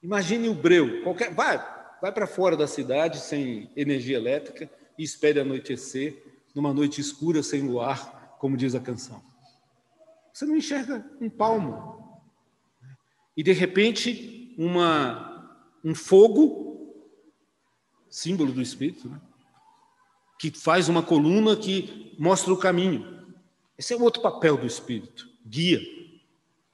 [0.00, 1.58] Imagine o breu, qualquer, vai,
[2.02, 6.20] vai para fora da cidade sem energia elétrica e espere anoitecer
[6.52, 9.22] numa noite escura sem luar, como diz a canção.
[10.32, 12.20] Você não enxerga um palmo.
[13.36, 16.92] E de repente, uma, um fogo,
[18.10, 19.20] símbolo do Espírito, né?
[20.40, 23.32] que faz uma coluna que mostra o caminho.
[23.78, 25.80] Esse é outro papel do Espírito: guia,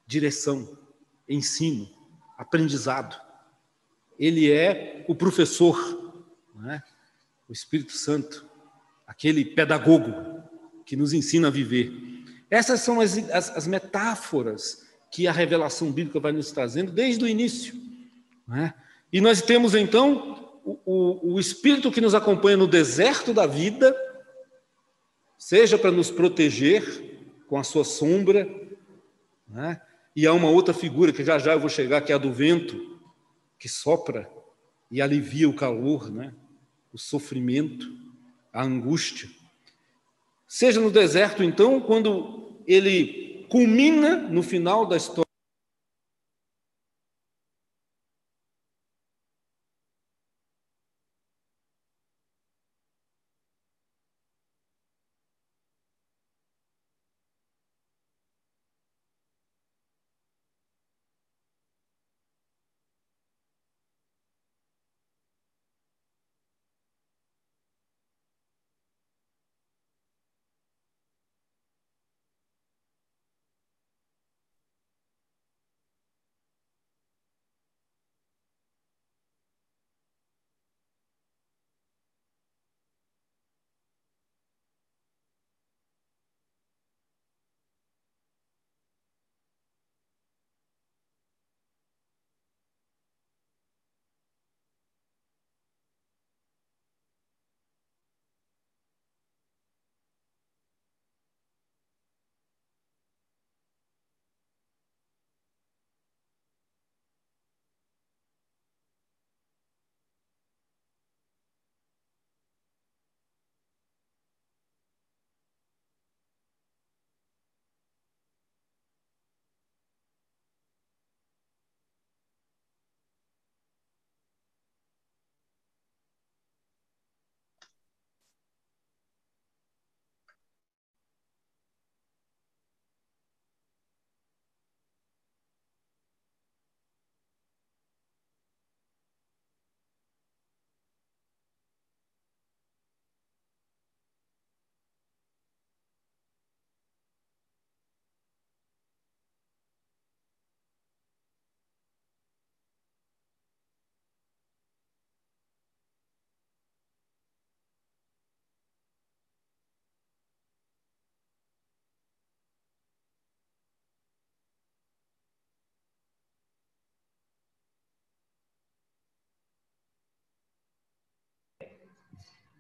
[0.07, 0.79] direção,
[1.29, 1.87] ensino,
[2.39, 3.28] aprendizado.
[4.19, 5.79] Ele é o professor,
[6.69, 6.83] é?
[7.49, 8.47] o Espírito Santo,
[9.07, 10.13] aquele pedagogo
[10.85, 11.93] que nos ensina a viver.
[12.51, 17.29] Essas são as, as, as metáforas que a revelação bíblica vai nos trazendo desde o
[17.29, 17.75] início.
[18.55, 18.73] É?
[19.13, 23.97] E nós temos então o, o, o Espírito que nos acompanha no deserto da vida,
[25.39, 28.47] seja para nos proteger com a sua sombra,
[29.49, 29.81] né?
[30.15, 32.33] e há uma outra figura que já já eu vou chegar, que é a do
[32.33, 32.98] vento,
[33.59, 34.31] que sopra
[34.91, 36.33] e alivia o calor, né?
[36.93, 37.91] o sofrimento,
[38.53, 39.29] a angústia.
[40.47, 45.28] Seja no deserto, então, quando ele culmina no final da história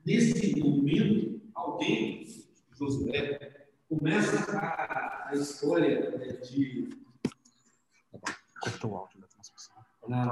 [0.08, 2.26] Nesse momento, alguém,
[2.78, 6.88] Josué, começa a, a história né, de.
[8.58, 9.76] Cortou o áudio da transmissão.
[10.08, 10.30] Não,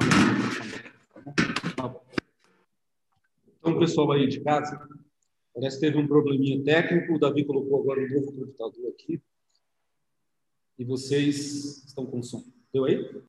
[3.59, 4.89] Então, pessoal aí de casa,
[5.53, 7.13] parece que teve um probleminha técnico.
[7.13, 9.23] O Davi colocou agora um novo computador aqui.
[10.79, 12.43] E vocês estão com som.
[12.73, 13.23] Deu aí?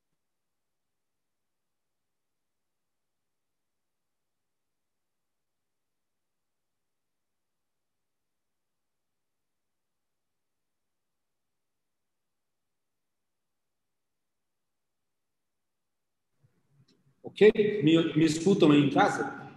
[17.40, 17.82] Ok?
[17.84, 19.48] Me, me escutam aí em casa?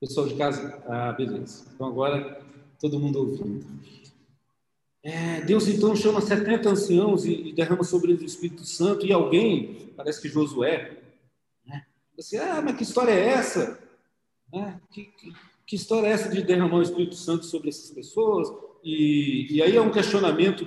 [0.00, 0.82] Pessoal de casa?
[0.88, 1.64] Ah, beleza.
[1.72, 2.42] Então agora
[2.80, 3.64] todo mundo ouvindo.
[5.04, 9.12] É, Deus então chama 70 anciãos e, e, derrama sobre eles o Espírito Santo e
[9.12, 10.98] alguém, parece que Josué,
[11.64, 11.86] né?
[12.18, 13.78] Assim, ah, mas que história é essa?
[14.52, 15.32] É, que, que,
[15.64, 18.48] que, história é essa de derramar o Espírito Santo sobre essas pessoas?
[18.82, 20.66] E, e aí é um questionamento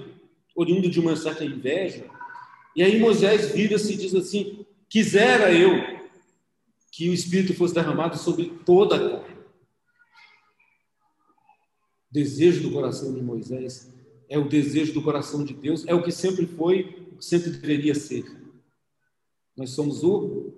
[0.56, 2.06] oriundo de uma certa inveja.
[2.74, 4.55] E aí Moisés vira-se e diz assim:
[4.96, 5.74] Quisera eu
[6.90, 9.36] que o Espírito fosse derramado sobre toda a carne.
[12.10, 13.94] O desejo do coração de Moisés
[14.30, 18.24] é o desejo do coração de Deus, é o que sempre foi, sempre deveria ser.
[19.58, 20.54] Nós somos o,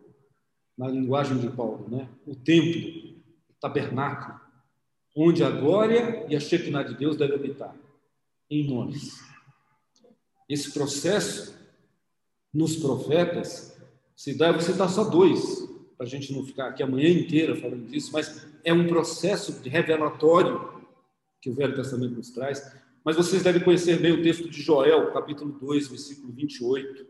[0.77, 2.07] na linguagem de Paulo, né?
[2.23, 3.17] o templo,
[3.49, 4.39] o tabernáculo,
[5.15, 7.75] onde a glória e a Shekinah de Deus devem habitar,
[8.51, 9.19] em nós.
[10.47, 11.57] Esse processo,
[12.53, 13.75] nos profetas,
[14.17, 17.07] Se dá, eu vou citar só dois, para a gente não ficar aqui a manhã
[17.07, 20.71] inteira falando disso, mas é um processo de revelatório
[21.39, 22.75] que o Velho Testamento nos traz.
[23.05, 27.05] Mas vocês devem conhecer bem o texto de Joel, capítulo 2, versículo 28,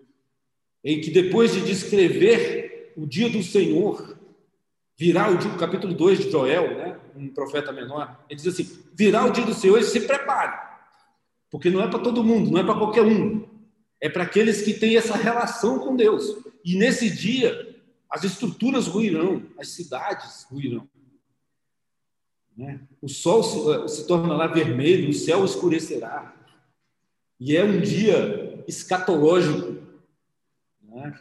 [0.84, 4.17] em que depois de descrever o dia do Senhor,
[4.98, 7.00] virá o dia, capítulo 2 de Joel, né?
[7.15, 10.60] um profeta menor, ele diz assim: virá o dia do Senhor e se prepare,
[11.50, 13.48] porque não é para todo mundo, não é para qualquer um,
[14.02, 16.47] é para aqueles que têm essa relação com Deus.
[16.68, 20.86] E nesse dia, as estruturas ruirão, as cidades ruirão.
[22.58, 22.82] Né?
[23.02, 26.36] O sol se, eh, se tornará vermelho, o céu escurecerá.
[27.40, 29.82] E é um dia escatológico.
[30.84, 31.18] Né?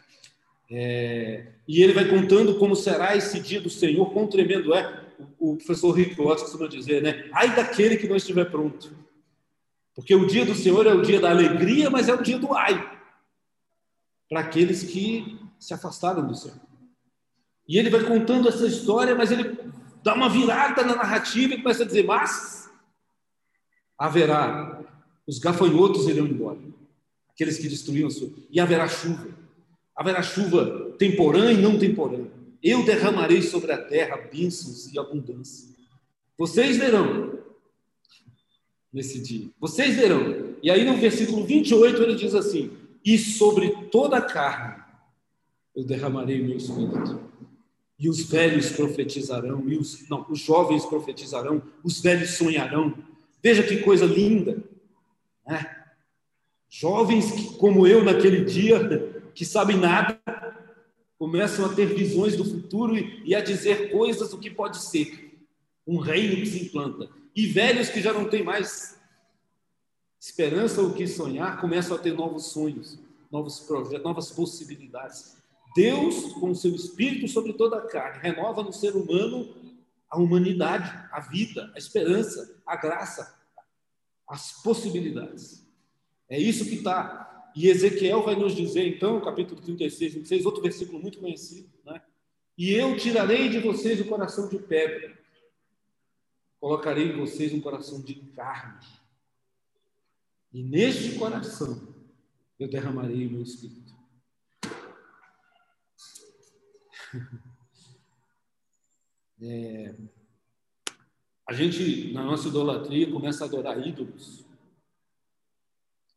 [0.69, 5.01] É, e ele vai contando como será esse dia do Senhor, quão tremendo é.
[5.39, 7.29] O, o professor Rick Watts costuma dizer, né?
[7.31, 8.93] Ai daquele que não estiver pronto.
[9.95, 12.53] Porque o dia do Senhor é o dia da alegria, mas é o dia do
[12.53, 12.96] ai.
[14.29, 16.57] Para aqueles que se afastaram do Senhor.
[17.67, 19.57] E ele vai contando essa história, mas ele
[20.03, 22.69] dá uma virada na narrativa e começa a dizer: Mas
[23.97, 24.81] haverá,
[25.27, 26.59] os gafanhotos irão embora,
[27.29, 29.27] aqueles que destruíam a sua, e haverá chuva.
[29.95, 32.25] Haverá chuva temporã e não temporã.
[32.61, 35.69] Eu derramarei sobre a terra bênçãos e abundância.
[36.37, 37.39] Vocês verão
[38.93, 39.49] nesse dia.
[39.59, 40.55] Vocês verão.
[40.61, 42.71] E aí no versículo 28 ele diz assim:
[43.07, 44.83] E sobre toda a carne
[45.73, 47.21] eu derramarei o meu espírito
[47.97, 52.97] e os velhos profetizarão, e os, não, os jovens profetizarão, os velhos sonharão.
[53.41, 54.61] Veja que coisa linda.
[55.47, 55.85] Né?
[56.67, 60.19] Jovens que, como eu naquele dia, que sabem nada,
[61.17, 65.33] começam a ter visões do futuro e, a dizer coisas do que pode ser.
[65.87, 67.09] Um reino que se implanta.
[67.33, 68.96] E velhos que já não têm mais
[70.27, 72.99] esperança ou que sonhar, começam a ter novos sonhos,
[73.31, 75.37] novos projetos, novas possibilidades.
[75.73, 79.55] Deus, com o seu espírito sobre toda a carne, renova no ser humano
[80.09, 83.39] a humanidade, a vida, a esperança, a graça,
[84.27, 85.65] as possibilidades.
[86.29, 87.51] É isso que está.
[87.55, 92.01] E Ezequiel vai nos dizer, então, capítulo 36, 26, outro versículo muito conhecido, né?
[92.57, 95.17] E eu tirarei de vocês o coração de pedra,
[96.59, 98.85] colocarei em vocês um coração de carne.
[100.57, 101.93] E neste coração
[102.57, 103.95] eu derramarei o meu espírito.
[109.39, 109.95] É,
[111.47, 114.43] a gente, na nossa idolatria, começa a adorar ídolos.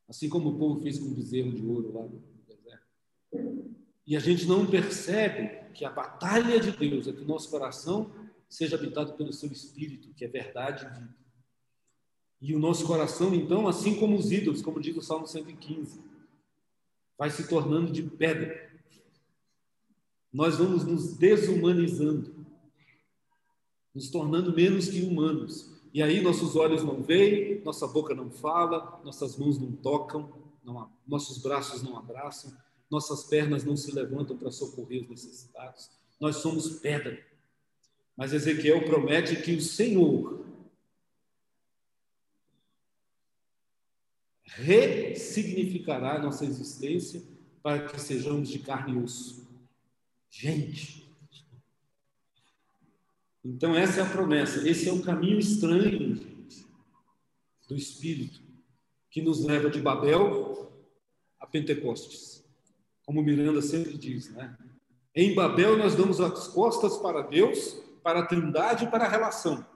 [0.08, 3.76] Assim como o povo fez com o bezerro de ouro lá no deserto.
[4.06, 8.10] E a gente não percebe que a batalha de Deus é que o nosso coração
[8.48, 11.19] seja habitado pelo seu espírito, que é verdade e vida.
[12.40, 16.00] E o nosso coração, então, assim como os ídolos, como diz o Salmo 115,
[17.18, 18.70] vai se tornando de pedra
[20.32, 22.34] nós vamos nos desumanizando,
[23.94, 25.70] nos tornando menos que humanos.
[25.92, 30.32] E aí nossos olhos não veem, nossa boca não fala, nossas mãos não tocam,
[30.64, 32.56] não, nossos braços não abraçam,
[32.88, 35.90] nossas pernas não se levantam para socorrer os necessitados.
[36.20, 37.18] Nós somos pedra.
[38.16, 40.44] Mas Ezequiel promete que o Senhor
[44.62, 47.22] ressignificará nossa existência
[47.62, 49.48] para que sejamos de carne e osso.
[50.30, 51.10] Gente.
[53.44, 54.68] Então, essa é a promessa.
[54.68, 56.66] Esse é um caminho estranho, gente,
[57.68, 58.40] do Espírito,
[59.10, 60.70] que nos leva de Babel
[61.38, 62.44] a Pentecostes.
[63.04, 64.56] Como Miranda sempre diz, né?
[65.14, 69.66] Em Babel, nós damos as costas para Deus, para a trindade para a relação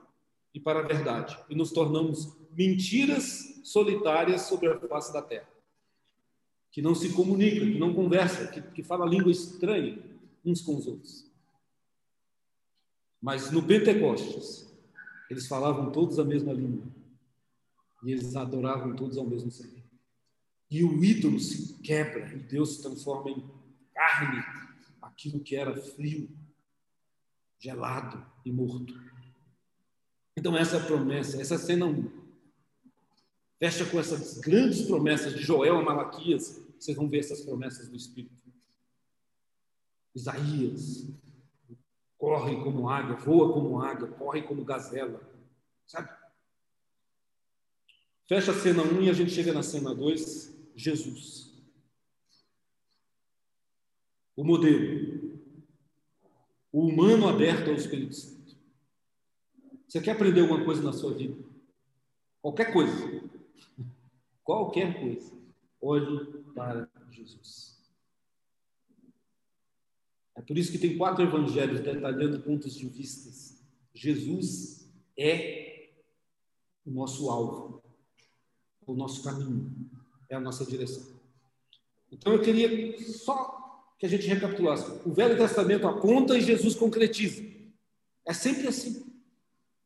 [0.53, 1.37] e para a verdade.
[1.49, 5.47] E nos tornamos mentiras solitárias sobre a face da terra.
[6.71, 9.99] Que não se comunica, que não conversa, que, que fala língua estranha
[10.43, 11.25] uns com os outros.
[13.21, 14.71] Mas no Pentecostes,
[15.29, 16.85] eles falavam todos a mesma língua.
[18.03, 19.83] E eles adoravam todos ao mesmo Senhor.
[20.69, 23.49] E o ídolo se quebra e Deus se transforma em
[23.93, 24.43] carne
[25.01, 26.29] aquilo que era frio,
[27.57, 28.93] gelado e morto.
[30.37, 32.24] Então, essa promessa, essa cena 1.
[33.57, 36.61] Fecha com essas grandes promessas de Joel a Malaquias.
[36.77, 38.35] Vocês vão ver essas promessas do Espírito.
[40.13, 41.07] Isaías
[42.17, 45.21] corre como águia, voa como águia, corre como gazela,
[45.85, 46.09] sabe?
[48.27, 51.53] Fecha a cena 1 e a gente chega na cena 2, Jesus.
[54.35, 55.39] O modelo.
[56.71, 58.57] O humano aberto ao Espírito Santo.
[59.87, 61.37] Você quer aprender alguma coisa na sua vida?
[62.41, 63.24] Qualquer coisa.
[64.43, 65.33] Qualquer coisa.
[65.81, 67.75] Olhe para Jesus.
[70.35, 73.63] É por isso que tem quatro evangelhos detalhando pontos de vistas.
[73.93, 75.89] Jesus é
[76.85, 77.81] o nosso alvo,
[78.85, 79.89] o nosso caminho,
[80.29, 81.15] é a nossa direção.
[82.11, 85.01] Então eu queria só que a gente recapitulasse.
[85.07, 87.43] O Velho Testamento aponta e Jesus concretiza.
[88.25, 89.05] É sempre assim.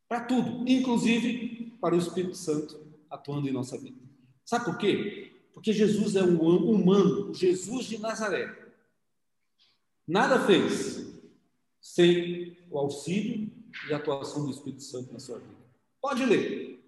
[0.07, 3.99] Para tudo, inclusive para o Espírito Santo atuando em nossa vida.
[4.45, 5.32] Sabe por quê?
[5.53, 8.55] Porque Jesus é um humano, Jesus de Nazaré.
[10.07, 11.07] Nada fez
[11.82, 13.51] sem o auxílio
[13.89, 15.55] e a atuação do Espírito Santo na sua vida.
[16.01, 16.80] Pode ler.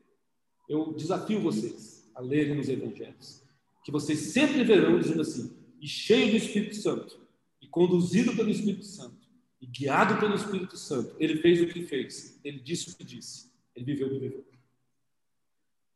[0.68, 3.44] Eu desafio vocês a lerem os evangelhos,
[3.84, 7.20] que vocês sempre verão dizendo assim: e cheio do Espírito Santo,
[7.62, 9.28] e conduzido pelo Espírito Santo,
[9.60, 13.52] e guiado pelo Espírito Santo, ele fez o que fez, ele disse o que disse,
[13.76, 14.51] ele viveu o que viveu.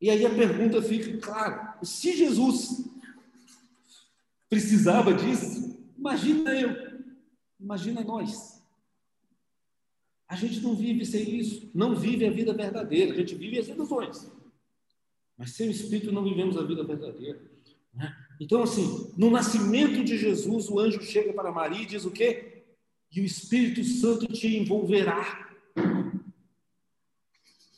[0.06, 2.88] E aí a pergunta fica, claro, se Jesus
[4.48, 7.02] precisava disso, imagina eu,
[7.60, 8.64] imagina nós.
[10.28, 13.68] A gente não vive sem isso, não vive a vida verdadeira, a gente vive as
[13.68, 14.32] ilusões.
[15.36, 17.42] Mas sem o Espírito não vivemos a vida verdadeira.
[17.92, 18.16] Né?
[18.40, 22.64] Então, assim, no nascimento de Jesus, o anjo chega para Maria e diz o quê?
[23.12, 25.55] E o Espírito Santo te envolverá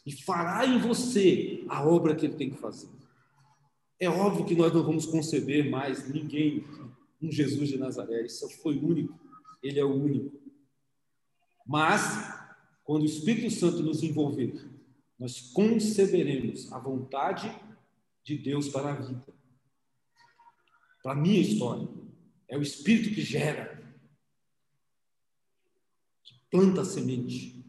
[0.07, 2.87] e fará em você a obra que ele tem que fazer.
[3.99, 6.63] É óbvio que nós não vamos conceber mais ninguém,
[7.21, 9.19] um Jesus de Nazaré, isso foi único,
[9.61, 10.39] ele é o único.
[11.65, 12.01] Mas,
[12.85, 14.65] quando o Espírito Santo nos envolver,
[15.19, 17.53] nós conceberemos a vontade
[18.23, 19.33] de Deus para a vida,
[21.03, 21.85] para a minha história.
[22.47, 23.83] É o Espírito que gera,
[26.23, 27.65] que planta a semente.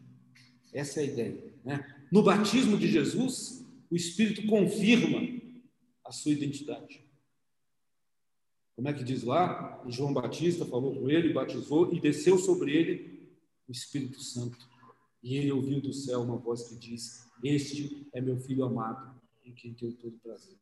[0.71, 1.53] Essa é a ideia.
[1.65, 1.98] Né?
[2.11, 5.19] No batismo de Jesus, o Espírito confirma
[6.03, 7.03] a sua identidade.
[8.75, 9.83] Como é que diz lá?
[9.87, 13.29] João Batista falou com ele, batizou e desceu sobre ele
[13.67, 14.57] o Espírito Santo.
[15.21, 19.51] E ele ouviu do céu uma voz que diz: Este é meu filho amado, em
[19.51, 20.55] quem tenho todo prazer.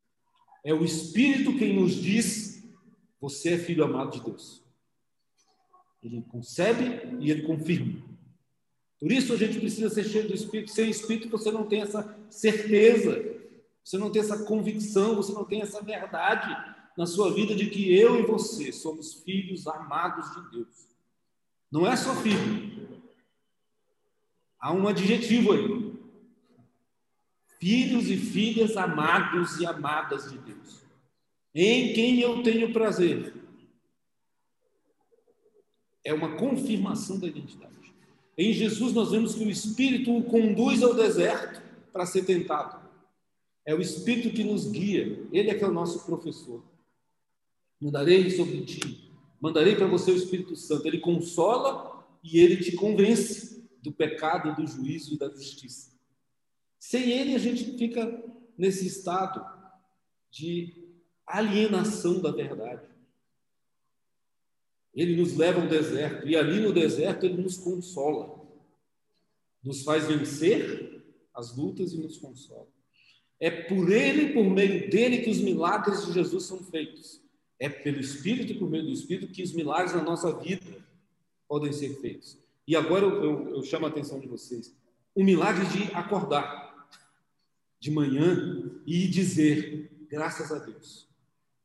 [0.63, 2.67] É o Espírito quem nos diz:
[3.21, 4.63] Você é filho amado de Deus.
[6.01, 6.83] Ele concebe
[7.19, 8.06] e ele confirma.
[8.99, 10.71] Por isso a gente precisa ser cheio do Espírito.
[10.71, 13.37] Sem Espírito você não tem essa certeza,
[13.83, 17.95] você não tem essa convicção, você não tem essa verdade na sua vida de que
[17.95, 20.87] eu e você somos filhos amados de Deus.
[21.71, 23.01] Não é só filho.
[24.59, 25.93] Há um adjetivo aí.
[27.59, 30.83] Filhos e filhas amados e amadas de Deus.
[31.53, 33.33] Em quem eu tenho prazer.
[36.03, 37.76] É uma confirmação da identidade.
[38.37, 41.61] Em Jesus, nós vemos que o Espírito o conduz ao deserto
[41.91, 42.87] para ser tentado.
[43.65, 46.63] É o Espírito que nos guia, ele é que é o nosso professor.
[47.81, 49.11] Mandarei sobre ti,
[49.41, 50.87] mandarei para você o Espírito Santo.
[50.87, 55.91] Ele consola e ele te convence do pecado, do juízo e da justiça.
[56.79, 58.23] Sem ele, a gente fica
[58.57, 59.43] nesse estado
[60.29, 60.73] de
[61.25, 62.87] alienação da verdade.
[64.97, 68.43] Ele nos leva ao deserto e ali no deserto ele nos consola,
[69.63, 72.67] nos faz vencer as lutas e nos consola.
[73.39, 77.21] É por ele, por meio dele, que os milagres de Jesus são feitos.
[77.59, 80.65] É pelo Espírito e por meio do Espírito que os milagres na nossa vida
[81.47, 82.39] podem ser feitos.
[82.67, 84.75] E agora eu, eu, eu chamo a atenção de vocês:
[85.13, 86.89] o milagre de acordar
[87.79, 91.07] de manhã e dizer graças a Deus.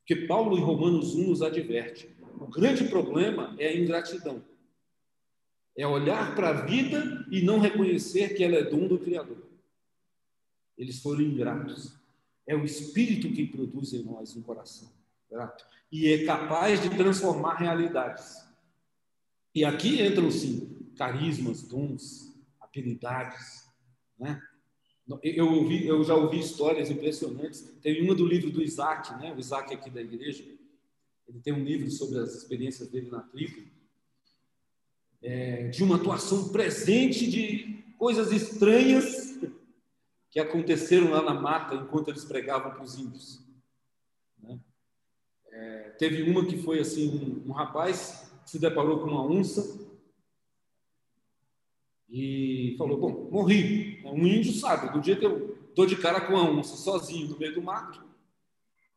[0.00, 4.42] Porque Paulo em Romanos 1 nos adverte: o grande problema é a ingratidão.
[5.76, 9.42] É olhar para a vida e não reconhecer que ela é dom do Criador.
[10.76, 11.94] Eles foram ingratos.
[12.46, 14.90] É o Espírito que produz em nós um coração
[15.32, 15.64] grato.
[15.90, 18.46] E é capaz de transformar realidades.
[19.54, 23.66] E aqui entram, sim, carismas, dons, habilidades.
[24.18, 24.40] Né?
[25.22, 27.60] Eu, ouvi, eu já ouvi histórias impressionantes.
[27.82, 29.34] Tem uma do livro do Isaac, né?
[29.34, 30.44] o Isaac aqui da igreja,
[31.32, 33.66] ele tem um livro sobre as experiências dele na tribo,
[35.22, 39.40] é, de uma atuação presente de coisas estranhas
[40.30, 43.42] que aconteceram lá na mata enquanto eles pregavam para os índios.
[44.38, 44.60] Né?
[45.50, 49.90] É, teve uma que foi assim, um, um rapaz se deparou com uma onça
[52.10, 54.02] e falou, bom, morri.
[54.04, 57.38] Um índio sabe, do dia que eu dou de cara com a onça sozinho no
[57.38, 58.04] meio do mato,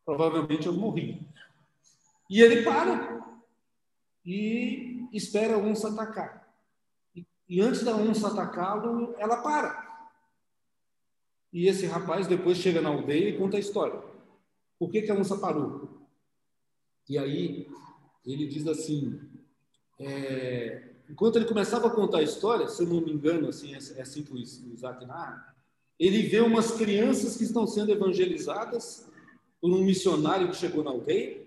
[0.04, 1.26] provavelmente eu morri.
[2.30, 3.16] E ele para
[4.26, 6.46] e espera a onça atacar.
[7.48, 9.86] E, antes da onça atacá-lo, ela para.
[11.54, 14.02] E esse rapaz depois chega na aldeia e conta a história.
[14.80, 16.08] Por que, que a onça parou?
[17.08, 17.70] E aí
[18.26, 19.22] ele diz assim:
[20.00, 23.78] é, enquanto ele começava a contar a história, se eu não me engano, assim, é,
[23.98, 25.56] é assim que o Isaac narra,
[26.00, 29.08] ele vê umas crianças que estão sendo evangelizadas
[29.62, 31.45] por um missionário que chegou na aldeia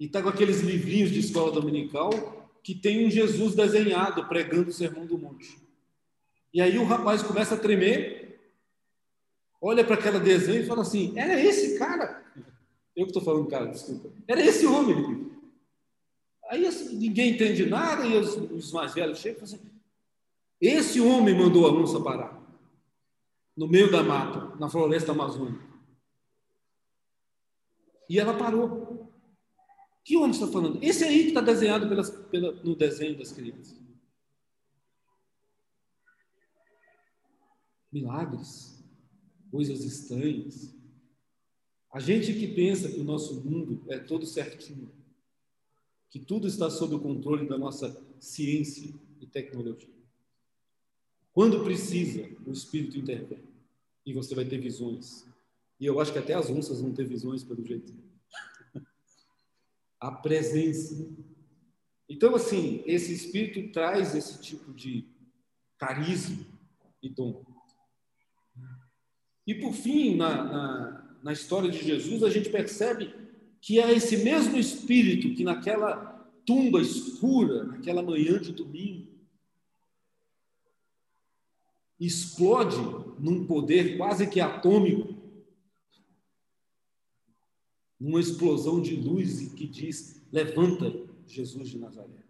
[0.00, 2.10] e está com aqueles livrinhos de escola dominical
[2.62, 5.58] que tem um Jesus desenhado pregando o sermão do monte.
[6.52, 8.40] E aí o rapaz começa a tremer,
[9.60, 12.24] olha para aquela desenho e fala assim: era esse cara?
[12.96, 14.10] Eu que estou falando, cara, desculpa.
[14.26, 15.30] Era esse homem.
[16.48, 19.70] Aí assim, ninguém entende nada e os, os mais velhos chegam e falam assim:
[20.60, 22.40] esse homem mandou a onça parar
[23.56, 25.62] no meio da mata, na floresta amazônica.
[28.08, 28.89] E ela parou.
[30.04, 30.82] Que homem está falando?
[30.82, 33.78] Esse aí que está desenhado pelas, pela, no desenho das crianças.
[37.92, 38.82] Milagres,
[39.50, 40.74] coisas estranhas.
[41.92, 44.90] A gente que pensa que o nosso mundo é todo certinho,
[46.08, 49.88] que tudo está sob o controle da nossa ciência e tecnologia.
[51.32, 53.42] Quando precisa, o Espírito intervém
[54.04, 55.26] e você vai ter visões.
[55.78, 57.92] E eu acho que até as onças vão ter visões, pelo jeito.
[60.00, 61.06] A presença.
[62.08, 65.06] Então, assim, esse Espírito traz esse tipo de
[65.78, 66.44] carisma
[67.02, 67.44] e dom.
[69.46, 73.14] E, por fim, na, na, na história de Jesus, a gente percebe
[73.60, 76.10] que é esse mesmo Espírito que naquela
[76.46, 79.10] tumba escura, naquela manhã de domingo,
[82.00, 82.76] explode
[83.18, 85.09] num poder quase que atômico,
[88.00, 90.90] numa explosão de luz que diz: levanta
[91.26, 92.24] Jesus de Nazaré,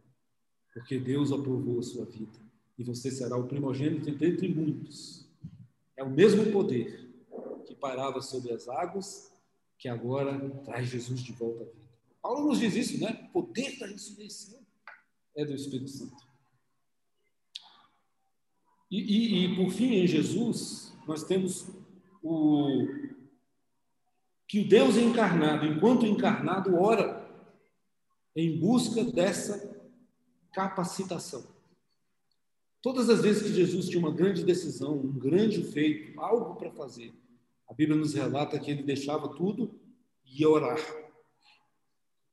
[0.75, 2.39] porque Deus aprovou a sua vida
[2.77, 5.29] e você será o primogênito dentre muitos.
[5.97, 7.09] É o mesmo poder
[7.66, 9.31] que parava sobre as águas
[9.79, 11.91] que agora traz Jesus de volta à vida.
[12.23, 13.29] Paulo nos diz isso, né?
[13.33, 14.61] O poder da ressurreição
[15.37, 16.31] é do Espírito Santo.
[18.91, 21.68] E, e, e, por fim, em Jesus, nós temos
[22.23, 22.87] o
[24.51, 27.25] que o Deus encarnado, enquanto encarnado, ora
[28.35, 29.81] em busca dessa
[30.53, 31.47] capacitação.
[32.83, 37.15] Todas as vezes que Jesus tinha uma grande decisão, um grande feito, algo para fazer,
[37.69, 39.73] a Bíblia nos relata que ele deixava tudo
[40.25, 40.81] e ia orar.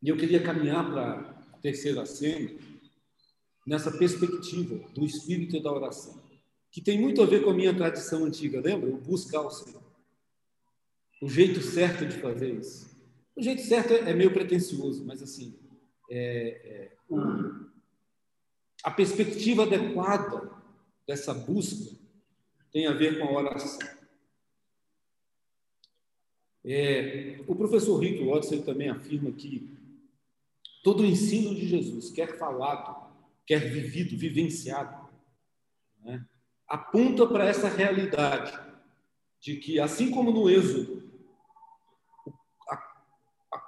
[0.01, 1.19] E eu queria caminhar para
[1.53, 2.49] a terceira cena
[3.63, 6.19] nessa perspectiva do espírito da oração
[6.71, 8.89] que tem muito a ver com a minha tradição antiga, lembra?
[8.89, 9.86] O buscar o Senhor.
[11.21, 12.95] O jeito certo de fazer isso.
[13.35, 15.57] O jeito certo é, meio pretencioso, mas assim,
[16.09, 17.17] é, é, o,
[18.83, 20.51] a perspectiva adequada
[21.07, 21.95] dessa busca
[22.71, 23.79] tem a ver com a oração.
[26.65, 29.77] É, o professor Rick Watson também afirma que
[30.83, 33.13] todo o ensino de Jesus, quer falado,
[33.45, 35.09] quer vivido, vivenciado,
[36.01, 36.25] né,
[36.67, 38.57] aponta para essa realidade
[39.39, 40.96] de que, assim como no Êxodo,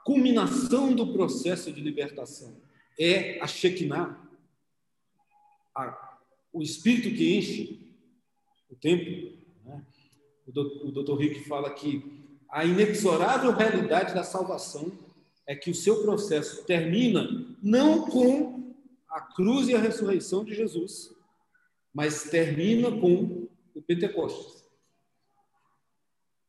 [0.04, 2.62] culminação do processo de libertação
[3.00, 4.20] é a Shekinah,
[5.76, 6.18] a,
[6.52, 7.96] o espírito que enche
[8.70, 9.38] o templo.
[9.64, 9.86] Né?
[10.46, 12.20] O, do, o doutor Rick fala que
[12.50, 14.92] a inexorável realidade da salvação
[15.46, 17.28] é que o seu processo termina
[17.62, 18.76] não com
[19.10, 21.14] a cruz e a ressurreição de Jesus,
[21.94, 24.64] mas termina com o Pentecostes.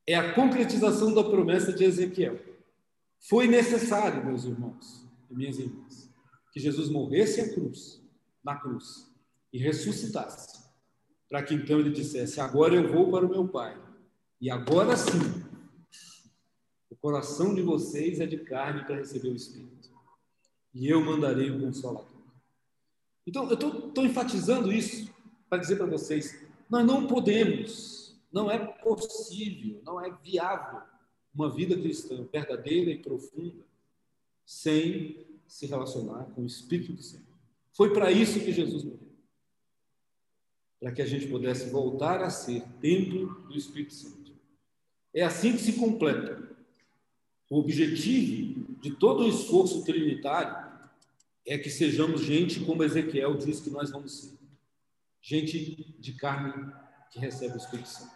[0.05, 2.50] É a concretização da promessa de Ezequiel.
[3.21, 6.09] Foi necessário, meus irmãos e minhas irmãs,
[6.51, 8.01] que Jesus morresse a cruz,
[8.43, 9.09] na cruz,
[9.53, 10.63] e ressuscitasse,
[11.29, 13.79] para que então ele dissesse: Agora eu vou para o meu Pai,
[14.39, 15.19] e agora sim,
[16.89, 19.89] o coração de vocês é de carne para receber o Espírito,
[20.73, 22.09] e eu mandarei o Consolador.
[23.25, 25.13] Então, eu estou enfatizando isso
[25.47, 30.81] para dizer para vocês: nós não podemos, não é possível, não é viável
[31.33, 33.63] uma vida cristã verdadeira e profunda
[34.45, 37.25] sem se relacionar com o Espírito do Senhor.
[37.73, 39.11] Foi para isso que Jesus morreu.
[40.79, 44.33] Para que a gente pudesse voltar a ser templo do Espírito Santo.
[45.13, 46.49] É assim que se completa.
[47.49, 50.71] O objetivo de todo o esforço trinitário
[51.45, 54.41] é que sejamos gente como Ezequiel diz que nós vamos ser
[55.21, 56.73] gente de carne
[57.11, 58.15] que recebe o Espírito Santo.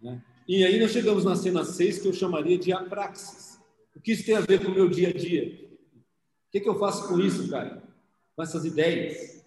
[0.00, 0.22] Né?
[0.48, 3.60] E aí nós chegamos na cena 6, que eu chamaria de apraxis.
[3.94, 5.68] O que isso tem a ver com o meu dia a dia?
[5.94, 7.86] O que, que eu faço com isso, cara?
[8.34, 9.44] Com essas ideias?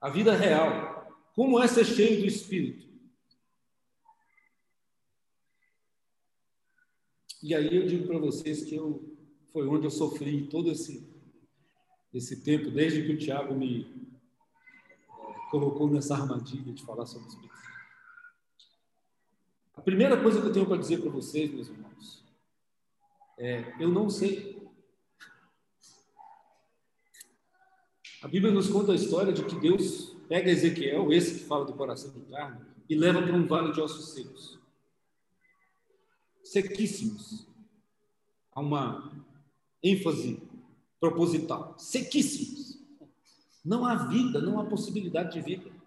[0.00, 1.12] A vida real.
[1.34, 2.86] Como é ser cheio do Espírito?
[7.42, 9.16] E aí eu digo para vocês que eu,
[9.52, 11.10] foi onde eu sofri todo esse
[12.14, 17.28] esse tempo, desde que o Tiago me eh, colocou nessa armadilha de falar sobre o
[17.28, 17.51] Espírito.
[19.82, 22.24] A primeira coisa que eu tenho para dizer para vocês, meus irmãos,
[23.36, 24.62] é: eu não sei.
[28.22, 31.72] A Bíblia nos conta a história de que Deus pega Ezequiel, esse que fala do
[31.72, 34.56] coração de carne, e leva para um vale de ossos secos.
[36.44, 37.48] Sequíssimos.
[38.52, 39.12] Há uma
[39.82, 40.40] ênfase
[41.00, 41.74] proposital.
[41.76, 42.80] Sequíssimos.
[43.64, 45.81] Não há vida, não há possibilidade de vida.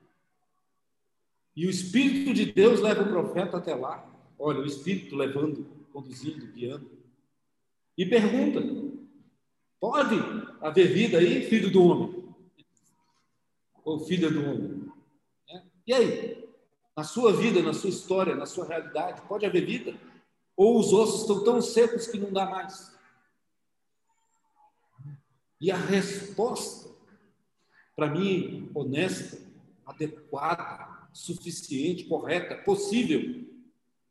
[1.55, 4.05] E o Espírito de Deus leva o profeta até lá.
[4.37, 6.91] Olha, o Espírito levando, conduzindo, guiando.
[7.97, 8.61] E pergunta:
[9.79, 10.15] pode
[10.61, 12.35] haver vida aí, filho do homem?
[13.85, 14.91] Ou filha do homem?
[15.49, 15.61] É?
[15.87, 16.45] E aí?
[16.97, 19.97] Na sua vida, na sua história, na sua realidade, pode haver vida?
[20.57, 22.95] Ou os ossos estão tão secos que não dá mais?
[25.59, 26.89] E a resposta,
[27.95, 29.37] para mim, honesta,
[29.85, 33.45] adequada, suficiente, correta, possível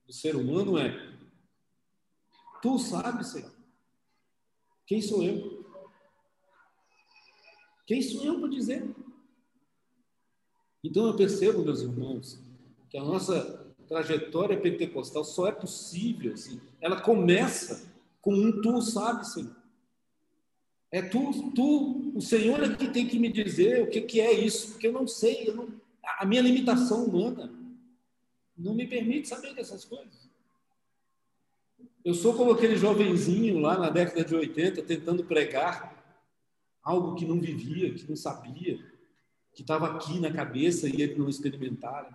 [0.07, 1.15] do ser humano é:
[2.63, 3.53] Tu sabes, Senhor.
[4.87, 5.65] Quem sou eu?
[7.87, 8.89] Quem sou eu para dizer?
[10.83, 12.41] Então eu percebo, meus irmãos,
[12.89, 16.59] que a nossa trajetória pentecostal só é possível assim.
[16.81, 17.93] Ela começa
[18.23, 19.55] com um tu sabe, Senhor.
[20.91, 24.33] É tu, tu, o Senhor é que tem que me dizer o que, que é
[24.33, 25.84] isso, porque eu não sei, eu não,
[26.19, 27.53] a minha limitação humana
[28.57, 30.29] não me permite saber dessas coisas.
[32.05, 35.95] Eu sou como aquele jovenzinho lá na década de 80 tentando pregar
[36.83, 38.79] algo que não vivia, que não sabia,
[39.55, 42.13] que estava aqui na cabeça e ele não experimentara.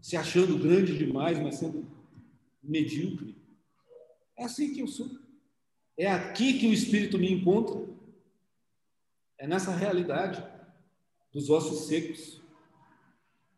[0.00, 1.86] Se achando grande demais, mas sendo
[2.62, 3.36] medíocre.
[4.36, 5.10] É assim que eu sou.
[5.96, 7.86] É aqui que o Espírito me encontra.
[9.38, 10.42] É nessa realidade
[11.34, 12.40] dos ossos secos,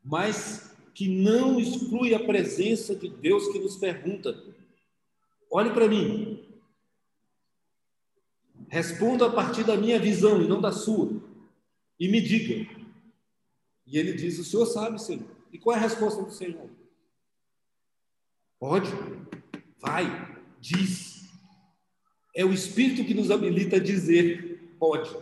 [0.02, 4.42] mas que não exclui a presença de Deus que nos pergunta:
[5.50, 6.42] olhe para mim,
[8.68, 11.22] responda a partir da minha visão e não da sua,
[12.00, 12.74] e me diga.
[13.86, 15.28] E ele diz: O Senhor sabe, Senhor.
[15.52, 16.70] E qual é a resposta do Senhor?
[18.58, 18.90] Pode,
[19.78, 20.06] vai,
[20.58, 21.30] diz.
[22.34, 25.14] É o Espírito que nos habilita a dizer: pode.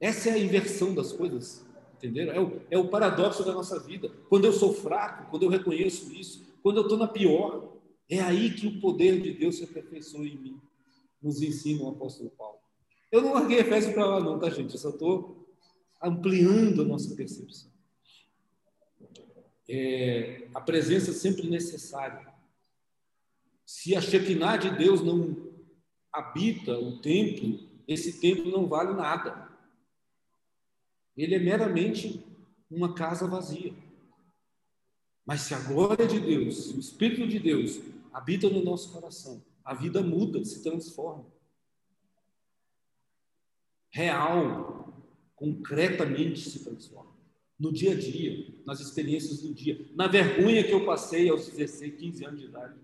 [0.00, 1.64] Essa é a inversão das coisas,
[1.96, 2.32] entenderam?
[2.32, 4.08] É o, é o paradoxo da nossa vida.
[4.28, 7.76] Quando eu sou fraco, quando eu reconheço isso, quando eu estou na pior,
[8.08, 10.60] é aí que o poder de Deus se aperfeiçoa em mim,
[11.20, 12.58] nos ensina o apóstolo Paulo.
[13.10, 14.72] Eu não larguei Efésios para lá, não, tá, gente?
[14.72, 15.48] Eu só estou
[16.00, 17.70] ampliando a nossa percepção.
[19.68, 22.32] É, a presença sempre necessária.
[23.66, 25.36] Se a Shekinah de Deus não
[26.12, 29.47] habita o templo, esse templo não vale nada
[31.22, 32.24] ele é meramente
[32.70, 33.74] uma casa vazia.
[35.26, 37.80] Mas se a glória de Deus, o Espírito de Deus
[38.12, 41.26] habita no nosso coração, a vida muda, se transforma.
[43.90, 45.04] Real,
[45.34, 47.12] concretamente se transforma.
[47.58, 51.96] No dia a dia, nas experiências do dia, na vergonha que eu passei aos 16,
[51.96, 52.78] 15 anos de idade.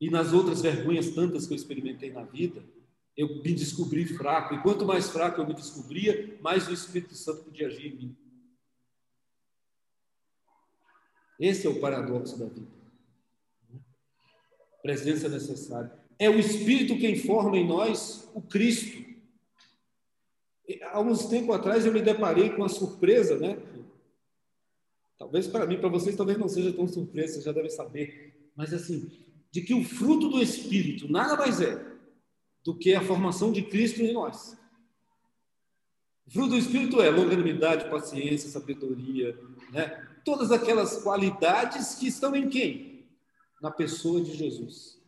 [0.00, 2.62] E nas outras vergonhas tantas que eu experimentei na vida,
[3.16, 4.54] eu me descobri fraco.
[4.54, 8.16] E quanto mais fraco eu me descobria, mais o Espírito Santo podia agir em mim.
[11.38, 12.70] Esse é o paradoxo da vida.
[14.82, 15.92] Presença necessária.
[16.18, 19.02] É o Espírito quem forma em nós o Cristo.
[20.84, 23.60] Há uns tempo atrás eu me deparei com uma surpresa, né?
[25.18, 28.50] Talvez para mim, para vocês, talvez não seja tão surpresa, vocês já devem saber.
[28.56, 29.10] Mas assim,
[29.50, 31.91] de que o fruto do Espírito nada mais é
[32.64, 34.56] do que a formação de Cristo em nós.
[36.28, 39.38] Fruto do Espírito é longanimidade, paciência, sabedoria,
[39.70, 40.08] né?
[40.24, 43.04] todas aquelas qualidades que estão em quem?
[43.60, 45.00] Na pessoa de Jesus.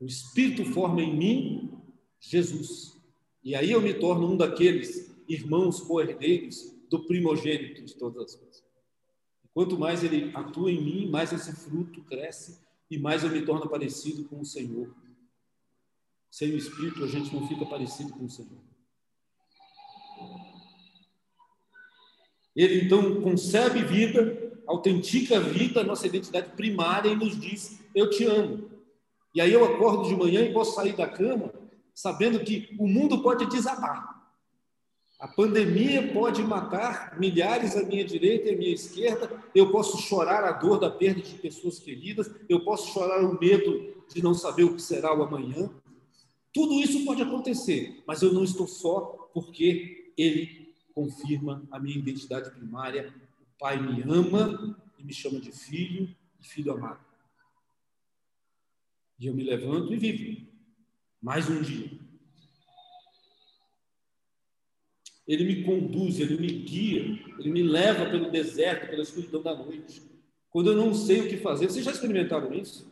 [0.00, 1.82] O Espírito forma em mim
[2.20, 3.00] Jesus.
[3.42, 8.64] E aí eu me torno um daqueles irmãos co-herdeiros do primogênito de todas as coisas.
[9.54, 13.68] Quanto mais ele atua em mim, mais esse fruto cresce e mais eu me torno
[13.68, 14.94] parecido com o Senhor.
[16.32, 18.58] Sem o Espírito, a gente não fica parecido com o Senhor.
[22.56, 28.08] Ele então concebe vida, autentica a vida, a nossa identidade primária e nos diz: Eu
[28.08, 28.70] te amo.
[29.34, 31.52] E aí eu acordo de manhã e posso sair da cama
[31.94, 34.22] sabendo que o mundo pode desabar.
[35.20, 39.30] A pandemia pode matar milhares à minha direita e à minha esquerda.
[39.54, 42.30] Eu posso chorar a dor da perda de pessoas queridas.
[42.48, 45.70] Eu posso chorar o medo de não saber o que será o amanhã.
[46.52, 52.50] Tudo isso pode acontecer, mas eu não estou só porque Ele confirma a minha identidade
[52.50, 53.12] primária.
[53.40, 57.00] O Pai me ama e me chama de filho e filho amado.
[59.18, 60.46] E eu me levanto e vivo
[61.22, 61.90] mais um dia.
[65.26, 67.02] Ele me conduz, ele me guia,
[67.38, 70.02] ele me leva pelo deserto, pela escuridão da noite.
[70.50, 72.90] Quando eu não sei o que fazer, vocês já experimentaram isso?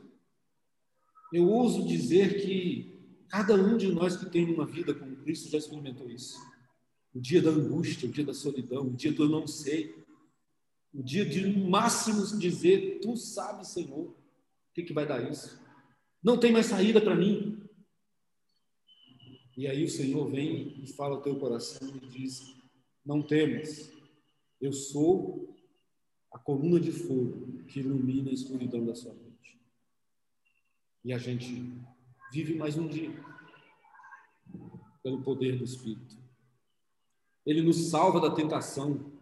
[1.33, 2.90] Eu ouso dizer que
[3.31, 6.39] cada um de nós que tem uma vida com Cristo já experimentou isso.
[7.15, 10.05] O dia da angústia, o dia da solidão, o dia do eu não sei,
[10.93, 14.17] o dia de no máximo dizer: Tu sabes, Senhor, o
[14.75, 15.59] que, que vai dar isso?
[16.23, 17.57] Não tem mais saída para mim.
[19.57, 22.55] E aí o Senhor vem e fala ao teu coração e diz:
[23.05, 23.93] Não temas,
[24.61, 25.57] eu sou
[26.33, 29.61] a coluna de fogo que ilumina a escuridão da sua mente.
[31.05, 31.81] E a gente
[32.33, 33.13] vive mais um dia
[35.03, 36.19] pelo poder do Espírito.
[37.47, 39.13] Ele nos salva da tentação,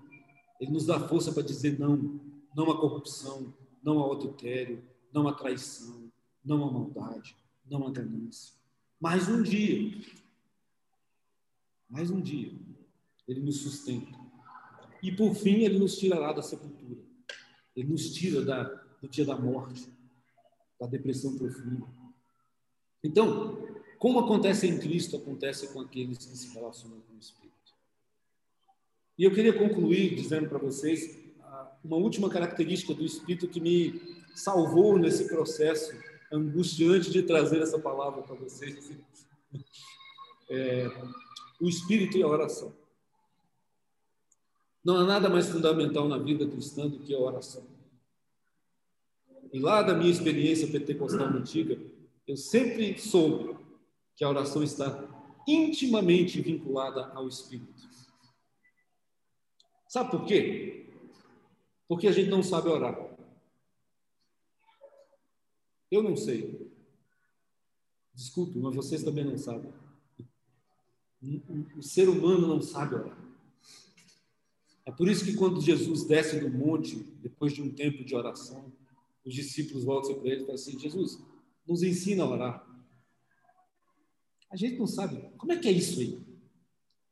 [0.60, 2.20] ele nos dá força para dizer não,
[2.54, 6.10] não à corrupção, não ao adultério, não à traição,
[6.44, 8.54] não à maldade, não à ganância.
[9.00, 9.98] Mais um dia
[11.88, 12.52] mais um dia,
[13.26, 14.18] ele nos sustenta.
[15.02, 17.00] E por fim, ele nos tirará da sepultura.
[17.74, 18.64] Ele nos tira da,
[19.00, 19.88] do dia da morte,
[20.78, 21.86] da depressão profunda.
[23.02, 23.68] Então,
[23.98, 27.48] como acontece em Cristo, acontece com aqueles que se relacionam com o Espírito.
[29.16, 34.00] E eu queria concluir dizendo para vocês ah, uma última característica do Espírito que me
[34.34, 35.92] salvou nesse processo
[36.30, 38.90] angustiante de trazer essa palavra para vocês.
[40.50, 40.86] É,
[41.60, 42.74] o espírito e a oração.
[44.82, 47.66] Não há nada mais fundamental na vida cristã do que a oração.
[49.52, 51.78] E lá da minha experiência pentecostal antiga,
[52.28, 53.58] eu sempre soube
[54.14, 55.08] que a oração está
[55.48, 57.88] intimamente vinculada ao espírito.
[59.88, 60.90] Sabe por quê?
[61.88, 62.96] Porque a gente não sabe orar.
[65.90, 66.70] Eu não sei.
[68.12, 69.72] Desculpe, mas vocês também não sabem.
[71.78, 73.18] O ser humano não sabe orar.
[74.84, 78.70] É por isso que quando Jesus desce do monte, depois de um tempo de oração,
[79.24, 81.22] os discípulos voltam para ele e falam assim: Jesus,
[81.68, 82.68] nos ensina a orar.
[84.50, 85.30] A gente não sabe.
[85.36, 86.26] Como é que é isso aí?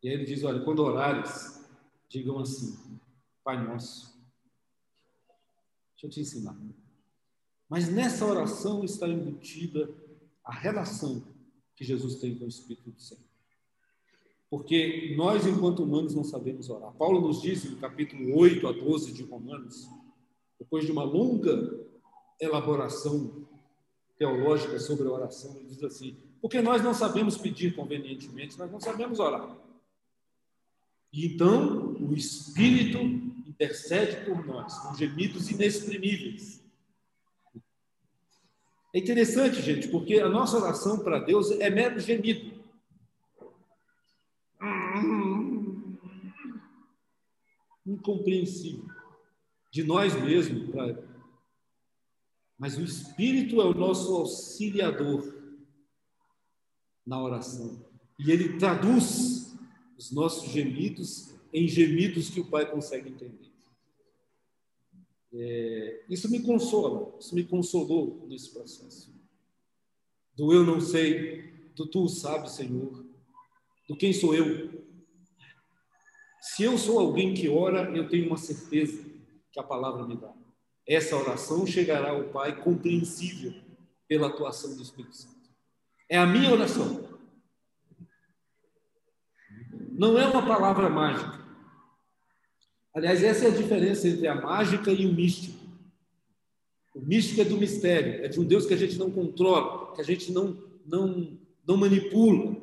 [0.03, 1.63] E aí ele diz: Olha, quando orares,
[2.09, 2.99] digam assim:
[3.45, 4.17] Pai nosso.
[5.93, 6.57] Deixa eu te ensinar.
[7.69, 9.95] Mas nessa oração está embutida
[10.45, 11.23] a relação
[11.75, 13.27] que Jesus tem com o Espírito do Senhor
[14.49, 16.93] porque nós, enquanto humanos, não sabemos orar.
[16.93, 19.89] Paulo nos diz no capítulo 8 a 12 de Romanos,
[20.59, 21.79] depois de uma longa
[22.41, 23.47] elaboração
[24.19, 28.81] teológica sobre a oração, ele diz assim: porque nós não sabemos pedir convenientemente, nós não
[28.81, 29.57] sabemos orar.
[31.13, 32.99] E então o Espírito
[33.47, 36.65] intercede por nós com gemidos inexprimíveis.
[38.95, 42.57] É interessante, gente, porque a nossa oração para Deus é mero gemido.
[47.87, 48.85] incompreensível
[49.71, 50.69] de nós mesmos,
[52.59, 55.35] mas o Espírito é o nosso auxiliador
[57.07, 57.85] na oração.
[58.19, 59.55] E ele traduz
[59.99, 63.53] os nossos gemidos em gemidos que o Pai consegue entender.
[65.33, 69.15] É, isso me consola, isso me consolou nesse processo.
[70.35, 73.05] Do eu não sei, do tu sabes, Senhor,
[73.89, 74.87] do quem sou eu,
[76.41, 79.05] se eu sou alguém que ora, eu tenho uma certeza
[79.53, 80.33] que a palavra me dá.
[80.87, 83.53] Essa oração chegará ao Pai compreensível
[84.07, 85.35] pela atuação do Espírito Santo.
[86.09, 87.09] É a minha oração.
[89.91, 91.45] Não é uma palavra mágica.
[92.95, 95.67] Aliás, essa é a diferença entre a mágica e o místico.
[96.95, 100.01] O místico é do mistério, é de um Deus que a gente não controla, que
[100.01, 100.57] a gente não,
[100.87, 102.57] não, não manipula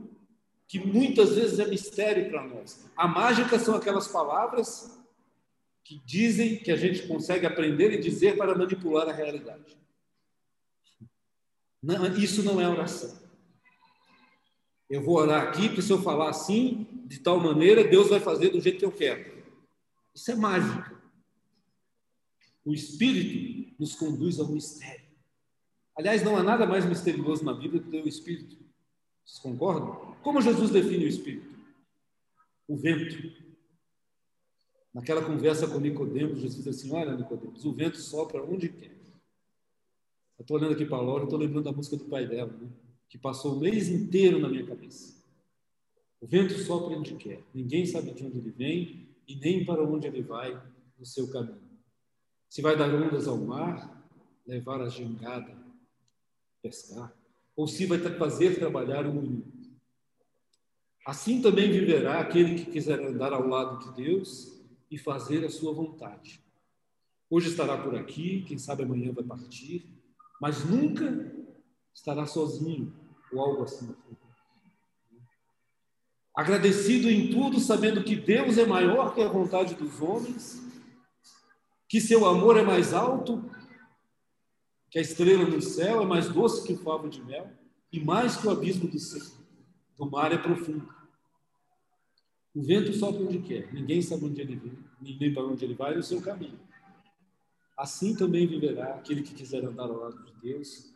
[0.68, 2.84] que muitas vezes é mistério para nós.
[2.98, 5.00] A mágica são aquelas palavras
[5.84, 9.78] que dizem que a gente consegue aprender e dizer para manipular a realidade.
[11.82, 13.22] Não, isso não é oração.
[14.90, 18.50] Eu vou orar aqui, porque se eu falar assim, de tal maneira, Deus vai fazer
[18.50, 19.44] do jeito que eu quero.
[20.14, 21.02] Isso é mágica.
[22.64, 25.04] O Espírito nos conduz ao mistério.
[25.98, 28.58] Aliás, não há nada mais misterioso na Bíblia do que o Espírito.
[29.26, 30.16] Vocês concordam?
[30.22, 31.54] Como Jesus define o Espírito?
[32.68, 33.53] o vento.
[34.94, 38.92] Naquela conversa com Nicodemos, Jesus disse assim: Olha, Nicodemos, o vento sopra onde quer.
[40.38, 42.70] Eu estou olhando aqui para a Laura, estou lembrando da música do pai dela, né?
[43.10, 45.22] que passou o mês inteiro na minha cabeça.
[46.22, 50.08] O vento sopra onde quer, ninguém sabe de onde ele vem e nem para onde
[50.08, 50.62] ele vai
[50.98, 51.62] no seu caminho.
[52.48, 54.08] Se vai dar ondas ao mar,
[54.46, 55.56] levar a jangada,
[56.62, 57.14] pescar,
[57.56, 59.52] ou se vai fazer trabalhar o moinho.
[61.06, 64.53] Assim também viverá aquele que quiser andar ao lado de Deus
[64.94, 66.40] e fazer a sua vontade.
[67.28, 69.90] Hoje estará por aqui, quem sabe amanhã vai partir,
[70.40, 71.34] mas nunca
[71.92, 72.94] estará sozinho
[73.32, 73.96] ou algo assim.
[76.36, 80.62] Agradecido em tudo, sabendo que Deus é maior que a vontade dos homens,
[81.90, 83.50] que seu amor é mais alto
[84.92, 87.50] que a estrela no céu, é mais doce que o favo de mel,
[87.92, 89.40] e mais que o abismo do, céu,
[89.98, 90.88] do mar é profundo.
[92.54, 95.94] O vento sopra onde quer, ninguém sabe onde ele vem, ninguém para onde ele vai,
[95.94, 96.60] é o seu caminho.
[97.78, 100.94] Assim também viverá aquele que quiser andar ao lado de Deus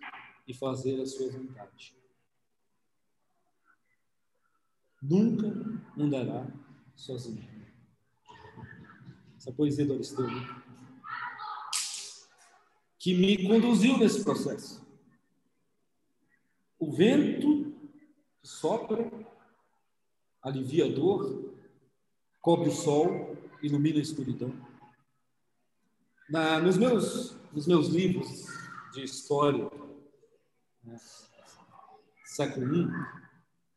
[0.48, 1.96] e fazer a sua vontade.
[5.02, 5.48] Nunca
[5.98, 6.48] andará
[6.96, 7.48] sozinho.
[9.38, 10.64] Essa poesia do Aristeu, né?
[13.08, 14.86] que me conduziu nesse processo.
[16.78, 17.74] O vento
[18.42, 19.10] que sopra,
[20.42, 21.54] alivia a dor,
[22.42, 24.54] cobre o sol, ilumina a escuridão.
[26.30, 28.46] Na, nos, meus, nos meus livros
[28.94, 29.70] de história,
[30.84, 30.98] né,
[32.26, 32.88] século I,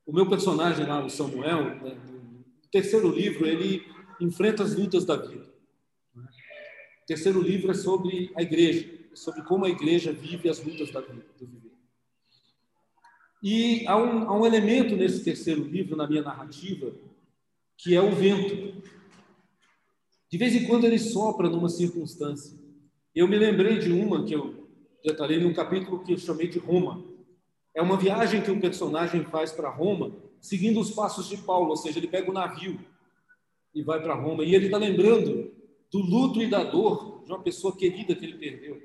[0.06, 3.86] o meu personagem lá, o Samuel, né, no terceiro livro, ele
[4.20, 5.48] enfrenta as lutas da vida.
[6.14, 11.00] O terceiro livro é sobre a igreja sobre como a igreja vive as lutas da
[11.00, 11.72] vida, do viver.
[13.42, 16.92] E há um, há um elemento nesse terceiro livro, na minha narrativa,
[17.76, 18.82] que é o vento.
[20.30, 22.56] De vez em quando ele sopra numa circunstância.
[23.14, 24.68] Eu me lembrei de uma que eu
[25.04, 27.04] detalhei num capítulo que eu chamei de Roma.
[27.74, 31.76] É uma viagem que um personagem faz para Roma, seguindo os passos de Paulo, ou
[31.76, 32.78] seja, ele pega o navio
[33.74, 34.44] e vai para Roma.
[34.44, 35.50] E ele está lembrando
[35.90, 38.80] do luto e da dor de uma pessoa querida que ele perdeu.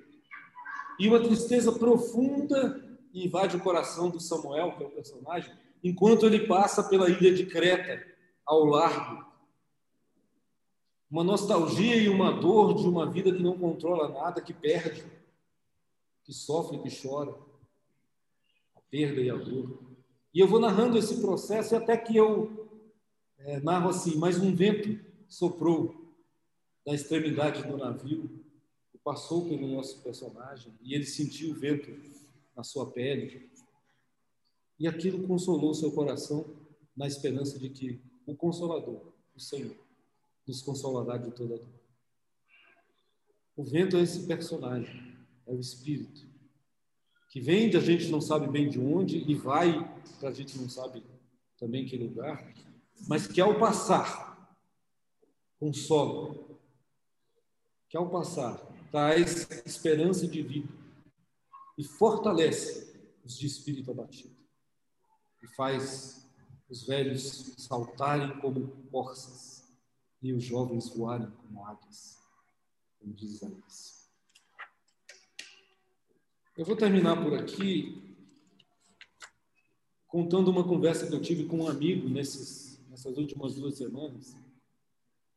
[1.00, 2.84] E uma tristeza profunda
[3.14, 5.52] invade o coração do Samuel, que é o personagem,
[5.84, 8.04] enquanto ele passa pela ilha de Creta,
[8.46, 9.26] ao largo.
[11.10, 15.06] Uma nostalgia e uma dor de uma vida que não controla nada, que perde,
[16.24, 17.36] que sofre, que chora.
[18.76, 19.80] A perda e a dor.
[20.34, 22.70] E eu vou narrando esse processo até que eu
[23.38, 26.14] é, narro assim: mais um vento soprou
[26.86, 28.46] da extremidade do navio
[29.06, 31.92] passou pelo nosso personagem e ele sentiu o vento
[32.58, 33.48] na sua pele.
[34.80, 36.44] E aquilo consolou seu coração
[36.98, 39.78] na esperança de que o Consolador, o Senhor,
[40.48, 41.86] nos consolará de toda dor.
[43.56, 46.28] O vento é esse personagem, é o Espírito,
[47.30, 49.74] que vem da gente não sabe bem de onde e vai
[50.20, 51.04] para a gente não sabe
[51.58, 52.54] também que lugar,
[53.08, 54.58] mas que ao passar
[55.60, 56.36] consola,
[57.90, 58.58] que ao passar
[58.92, 60.74] traz esperança de vida
[61.78, 62.94] e fortalece
[63.24, 64.36] os de espírito abatido
[65.44, 66.28] e faz
[66.70, 69.55] os velhos saltarem como corças
[70.26, 72.18] e os jovens voarem como águias,
[72.98, 74.10] como diz Isaías.
[76.58, 78.18] Eu vou terminar por aqui
[80.08, 84.36] contando uma conversa que eu tive com um amigo nesses, nessas últimas duas semanas.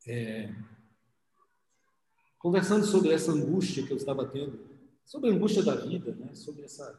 [0.07, 0.55] É,
[2.39, 4.59] conversando sobre essa angústia que eu estava tendo,
[5.05, 6.35] sobre a angústia da vida, né?
[6.35, 6.99] sobre essa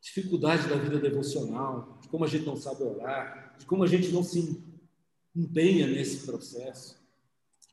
[0.00, 4.08] dificuldade da vida devocional, de como a gente não sabe orar, de como a gente
[4.10, 4.69] não se
[5.34, 7.00] empenha nesse processo,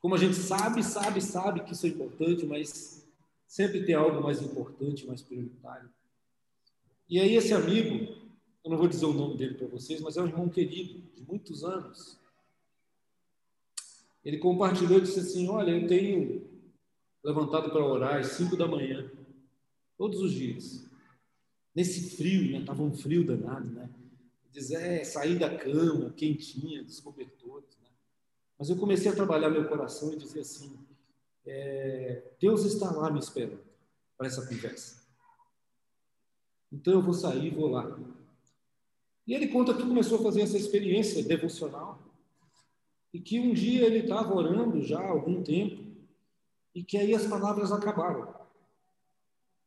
[0.00, 3.06] como a gente sabe, sabe, sabe que isso é importante, mas
[3.46, 5.90] sempre tem algo mais importante, mais prioritário.
[7.08, 8.14] E aí esse amigo,
[8.64, 11.22] eu não vou dizer o nome dele para vocês, mas é um irmão querido de
[11.22, 12.18] muitos anos.
[14.24, 16.46] Ele compartilhou e disse assim: Olha, eu tenho
[17.24, 19.10] levantado para orar às 5 da manhã,
[19.96, 20.86] todos os dias.
[21.74, 22.64] Nesse frio, né?
[22.64, 23.88] Tava um frio danado, né?
[24.50, 26.88] Diz, é, sair da cama, quentinha, né?
[28.58, 30.76] Mas eu comecei a trabalhar meu coração e dizer assim,
[31.46, 33.62] é, Deus está lá me esperando
[34.16, 35.06] para essa conversa.
[36.72, 37.98] Então eu vou sair e vou lá.
[39.26, 42.02] E ele conta que começou a fazer essa experiência devocional
[43.12, 45.84] e que um dia ele estava orando já há algum tempo
[46.74, 48.34] e que aí as palavras acabaram.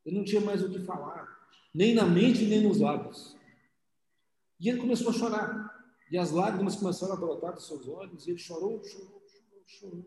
[0.06, 1.28] Ele não tinha mais o que falar,
[1.74, 3.36] nem na mente, nem nos lábios.
[4.60, 5.61] E ele começou a chorar.
[6.12, 10.05] E as lágrimas começaram a brotar dos seus olhos, e ele chorou, chorou, chorou, chorou.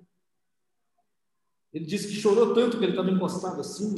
[1.72, 3.94] Ele disse que chorou tanto que ele estava encostado assim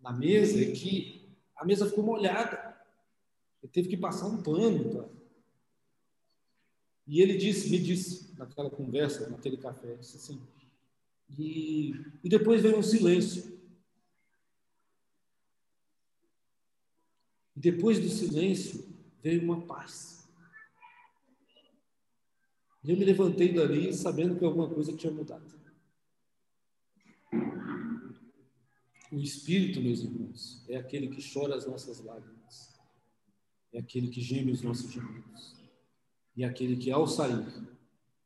[0.00, 2.76] na mesa que a mesa ficou molhada.
[3.62, 4.92] Ele teve que passar um pano.
[4.92, 5.08] Tá?
[7.06, 10.42] E ele disse, me disse, naquela conversa, naquele café, disse assim,
[11.38, 11.94] e,
[12.24, 13.60] e depois veio um silêncio.
[17.54, 18.84] E depois do silêncio
[19.22, 20.21] veio uma paz.
[22.84, 25.62] E eu me levantei dali sabendo que alguma coisa tinha mudado.
[29.12, 32.74] O Espírito, meus irmãos, é aquele que chora as nossas lágrimas,
[33.72, 35.54] é aquele que geme os nossos gemidos,
[36.34, 37.46] e é aquele que, ao sair,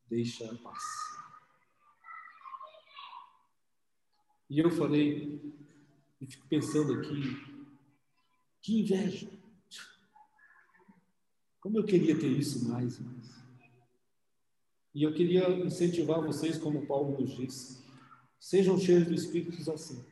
[0.09, 0.83] deixa a paz.
[4.49, 5.41] E eu falei,
[6.21, 7.21] e fico pensando aqui,
[8.63, 9.29] que inveja!
[11.61, 13.36] Como eu queria ter isso mais, mais.
[14.97, 17.85] E eu queria incentivar vocês, como Paulo nos disse,
[18.41, 20.03] sejam cheios do Espírito assim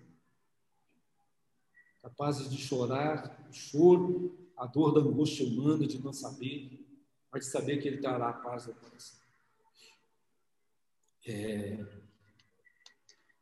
[2.03, 6.87] capazes de chorar, o choro, a dor da angústia humana de não saber,
[7.33, 9.19] mas de saber que Ele dará a paz ao coração.
[11.27, 11.83] É...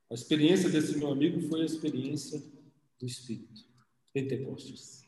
[0.08, 2.40] A experiência desse meu amigo foi a experiência
[3.00, 3.64] do Espírito.
[4.12, 5.04] Pentecostes.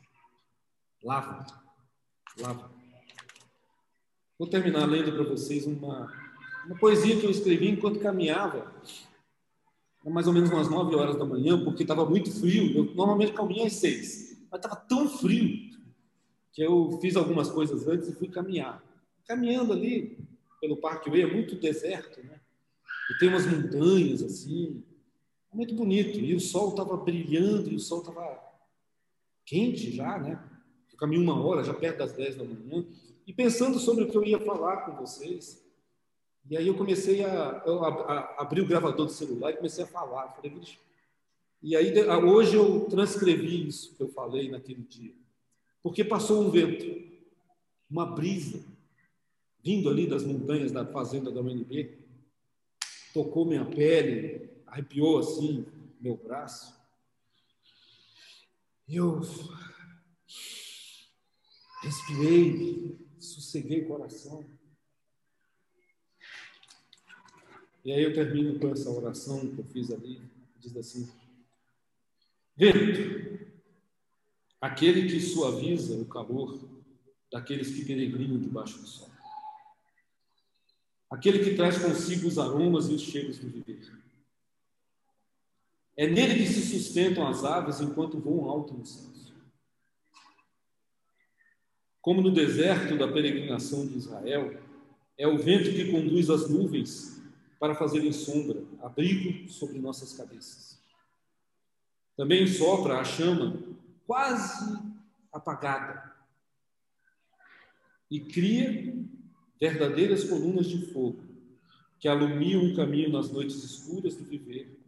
[1.01, 1.45] Lava.
[2.37, 2.75] Lava.
[4.37, 6.24] Vou terminar lendo para vocês uma,
[6.65, 8.73] uma poesia que eu escrevi enquanto caminhava
[10.11, 12.77] mais ou menos umas 9 horas da manhã, porque estava muito frio.
[12.77, 15.71] Eu normalmente caminho às 6, mas estava tão frio
[16.53, 18.83] que eu fiz algumas coisas antes e fui caminhar.
[19.27, 20.17] Caminhando ali
[20.61, 22.39] pelo Parque Way, é muito deserto, né?
[23.09, 24.83] E tem umas montanhas assim,
[25.51, 26.19] é muito bonito.
[26.19, 28.39] E o sol estava brilhando, e o sol estava
[29.43, 30.39] quente já, né?
[30.91, 32.85] Eu caminho uma hora, já perto das 10 da manhã,
[33.27, 35.64] e pensando sobre o que eu ia falar com vocês.
[36.49, 39.83] E aí eu comecei a, eu a, a abrir o gravador do celular e comecei
[39.83, 40.29] a falar.
[40.29, 40.53] Falei.
[41.61, 41.91] E aí
[42.23, 45.13] hoje eu transcrevi isso que eu falei naquele dia.
[45.81, 46.85] Porque passou um vento,
[47.89, 48.63] uma brisa,
[49.63, 51.97] vindo ali das montanhas da fazenda da UNB,
[53.13, 55.65] tocou minha pele, arrepiou assim
[55.99, 56.75] meu braço.
[58.87, 59.19] E eu
[61.81, 64.45] respirei, sosseguei o coração.
[67.85, 70.19] E aí eu termino com essa oração que eu fiz ali,
[70.59, 71.07] diz assim:
[72.57, 73.45] Vento,
[74.59, 76.59] aquele que suaviza o calor
[77.31, 79.09] daqueles que peregrinam debaixo do sol.
[81.11, 83.93] Aquele que traz consigo os aromas e os cheiros do viver.
[85.95, 89.33] É nele que se sustentam as aves enquanto voam alto nos céus.
[92.01, 94.59] Como no deserto da peregrinação de Israel,
[95.17, 97.14] é o vento que conduz as nuvens
[97.65, 100.79] para fazerem sombra, abrigo sobre nossas cabeças.
[102.15, 103.59] Também sopra a chama
[104.05, 104.77] quase
[105.33, 106.13] apagada
[108.07, 108.95] e cria
[109.59, 111.23] verdadeiras colunas de fogo
[111.99, 114.79] que alumiam o caminho nas noites escuras do viver,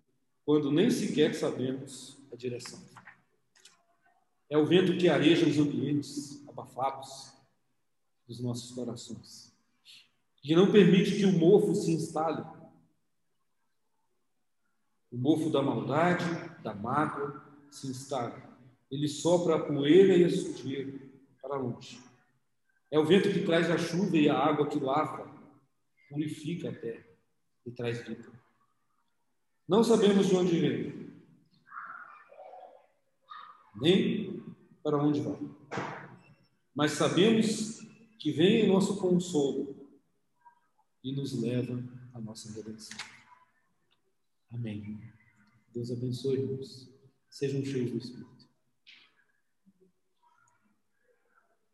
[0.45, 2.79] quando nem sequer sabemos a direção.
[4.51, 7.33] É o vento que areja os ambientes abafados
[8.27, 9.51] dos nossos corações,
[10.43, 12.56] que não permite que o mofo se instale
[15.11, 16.25] o mofo da maldade,
[16.61, 18.41] da mágoa, se instala.
[18.89, 20.99] Ele sopra a poeira e a sujeira
[21.41, 21.99] para longe.
[22.89, 25.29] É o vento que traz a chuva e a água que lava,
[26.09, 27.05] purifica a terra
[27.65, 28.31] e traz vida.
[29.67, 31.13] Não sabemos de onde vem,
[33.75, 34.41] nem
[34.81, 35.37] para onde vai,
[36.73, 37.81] mas sabemos
[38.17, 39.75] que vem em nosso consolo
[41.03, 41.83] e nos leva
[42.13, 42.97] à nossa redenção.
[44.51, 44.99] Amém.
[45.73, 46.89] Deus abençoe, irmãos.
[47.29, 48.47] Sejam cheios do Espírito.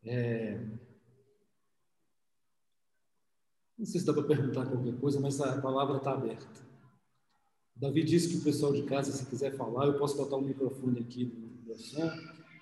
[0.04, 0.58] É...
[3.78, 6.64] Não sei se dá para perguntar qualquer coisa, mas a palavra está aberta.
[7.76, 10.46] Davi disse que o pessoal de casa, se quiser falar, eu posso botar o um
[10.46, 11.24] microfone aqui
[11.66, 12.10] no som,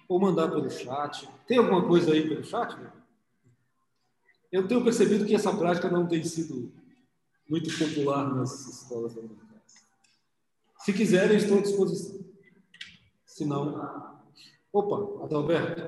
[0.09, 1.29] ou mandar pelo chat.
[1.47, 2.77] Tem alguma coisa aí pelo chat?
[4.51, 6.73] Eu tenho percebido que essa prática não tem sido
[7.49, 9.23] muito popular nas escolas da
[10.83, 12.25] se quiserem, estou à disposição.
[13.25, 14.19] Se não.
[14.73, 15.81] Opa, Adalberto.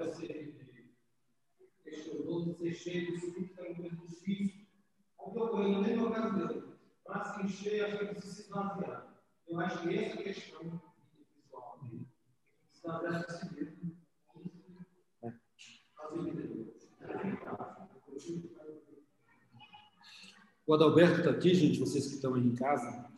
[20.66, 23.12] O Adalberto está aqui, gente, vocês que estão aí em casa,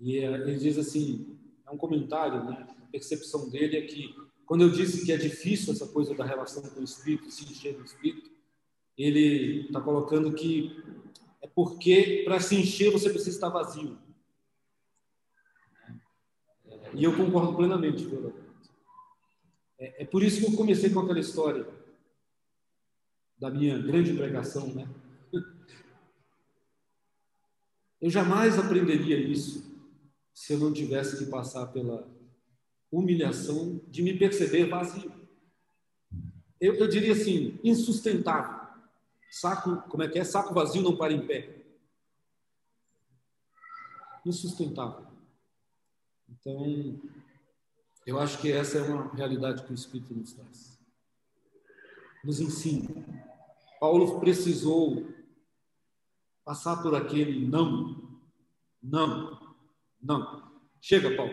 [0.00, 2.66] e eh, ele diz assim, é um comentário, né?
[2.82, 4.14] A percepção dele é que
[4.46, 7.76] quando eu disse que é difícil essa coisa da relação com o Espírito, se encher
[7.76, 8.30] do Espírito,
[8.96, 10.82] ele está colocando que
[11.42, 13.98] é porque para se encher você precisa estar vazio.
[16.94, 18.32] E eu concordo plenamente, viu,
[19.78, 21.68] é, é por isso que eu comecei com aquela história
[23.38, 24.88] da minha grande pregação, né?
[28.00, 29.67] Eu jamais aprenderia isso
[30.38, 32.08] se eu não tivesse que passar pela
[32.92, 35.12] humilhação de me perceber vazio.
[36.60, 38.56] Eu, eu diria assim, insustentável.
[39.32, 40.22] Saco, como é que é?
[40.22, 41.66] Saco vazio não para em pé.
[44.24, 45.08] Insustentável.
[46.28, 47.02] Então,
[48.06, 50.78] eu acho que essa é uma realidade que o Espírito nos traz.
[52.22, 52.88] Nos ensina.
[53.80, 55.04] Paulo precisou
[56.44, 58.20] passar por aquele não,
[58.80, 59.37] não,
[60.00, 60.60] não.
[60.80, 61.32] Chega, Paulo,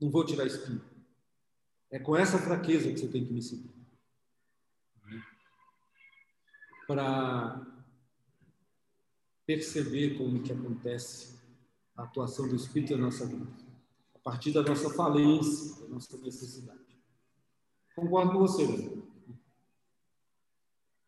[0.00, 0.82] não vou tirar espinho.
[1.90, 3.70] É com essa fraqueza que você tem que me seguir.
[6.86, 7.66] Para
[9.46, 11.40] perceber como que acontece
[11.96, 13.46] a atuação do Espírito na nossa vida.
[14.14, 16.80] A partir da nossa falência, da nossa necessidade.
[17.94, 19.02] Concordo com você.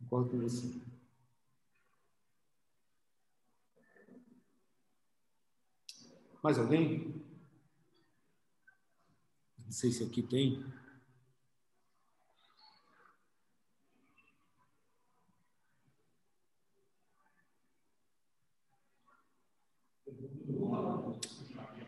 [0.01, 0.92] Concordo com você.
[6.43, 7.15] Mais alguém?
[9.65, 10.65] Não sei se aqui tem.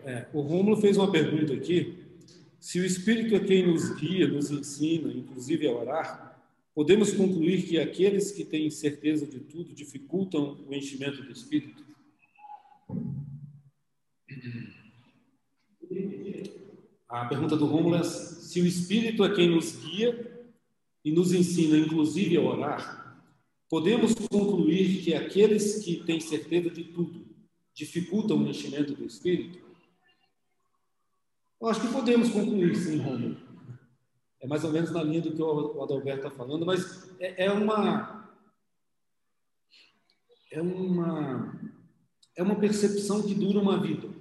[0.05, 2.05] É, o Rômulo fez uma pergunta aqui.
[2.61, 6.45] Se o Espírito é quem nos guia, nos ensina, inclusive a orar,
[6.75, 11.84] podemos concluir que aqueles que têm certeza de tudo dificultam o enchimento do Espírito?
[17.09, 20.49] A pergunta do Rômulo é se o Espírito é quem nos guia
[21.05, 23.25] e nos ensina, inclusive, a orar,
[23.69, 27.25] podemos concluir que aqueles que têm certeza de tudo
[27.73, 29.59] dificultam o enchimento do Espírito?
[31.61, 33.37] Eu acho que podemos concluir, sim, Rômulo.
[34.41, 37.51] É mais ou menos na linha do que o Adalberto está falando, mas é, é
[37.51, 38.29] uma
[40.51, 41.61] é uma
[42.37, 44.14] é uma percepção que dura uma vida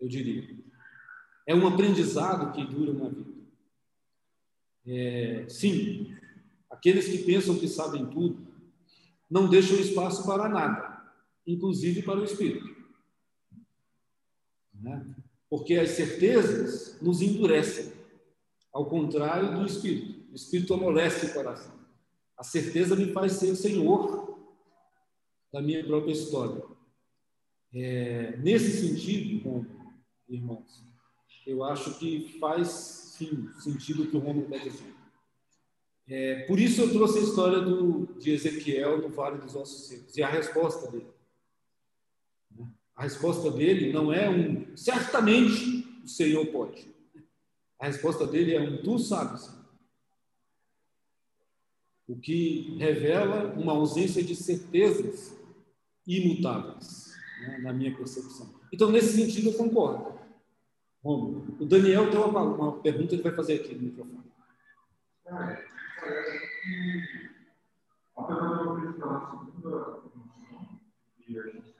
[0.00, 0.56] eu diria.
[1.46, 3.34] É um aprendizado que dura uma vida.
[4.86, 6.14] É, sim,
[6.70, 8.46] aqueles que pensam que sabem tudo
[9.30, 11.02] não deixam espaço para nada,
[11.46, 12.74] inclusive para o Espírito.
[14.74, 15.14] Né?
[15.48, 17.92] Porque as certezas nos endurecem,
[18.72, 20.32] ao contrário do Espírito.
[20.32, 21.74] O Espírito amolece o coração.
[22.36, 24.38] A certeza me faz ser Senhor
[25.52, 26.64] da minha própria história.
[27.72, 29.64] É, nesse sentido,
[30.34, 30.84] irmãos.
[31.46, 32.68] Eu acho que faz,
[33.16, 34.94] sim, sentido o que o Romulo está dizendo.
[36.06, 40.16] É, por isso eu trouxe a história do, de Ezequiel no Vale dos Ossos Secos
[40.16, 41.06] e a resposta dele.
[42.94, 46.94] A resposta dele não é um certamente o Senhor pode.
[47.80, 49.50] A resposta dele é um tu sabes.
[52.06, 55.34] O que revela uma ausência de certezas
[56.06, 58.54] imutáveis, né, na minha percepção.
[58.70, 60.18] Então, nesse sentido, eu concordo.
[61.04, 64.32] O Daniel tem uma, uma pergunta, ele vai fazer aqui no microfone.
[66.62, 67.28] Que,
[68.16, 70.02] apesar de eu acreditar na segunda
[71.28, 71.74] e a gente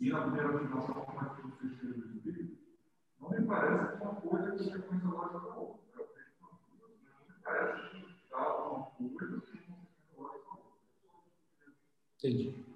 [0.00, 2.58] e na primeira afirmação, como é que você chega do Espírito,
[3.20, 6.08] não me parece que uma coisa é consequência lógica da outra.
[6.40, 6.48] Não
[7.28, 9.76] me parece que dá uma coisa que é consequência
[10.16, 10.70] lógica da outra.
[12.18, 12.69] Entendi.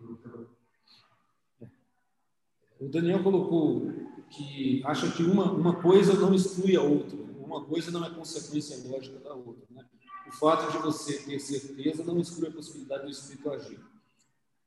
[2.84, 3.90] O Daniel colocou
[4.30, 8.76] que acha que uma, uma coisa não exclui a outra, uma coisa não é consequência
[8.88, 9.64] lógica da outra.
[9.70, 9.84] Né?
[10.26, 13.80] O fato de você ter certeza não exclui a possibilidade do Espírito agir.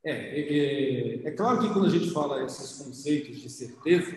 [0.04, 0.58] É, é,
[1.20, 4.16] é, é claro que quando a gente fala esses conceitos de certeza,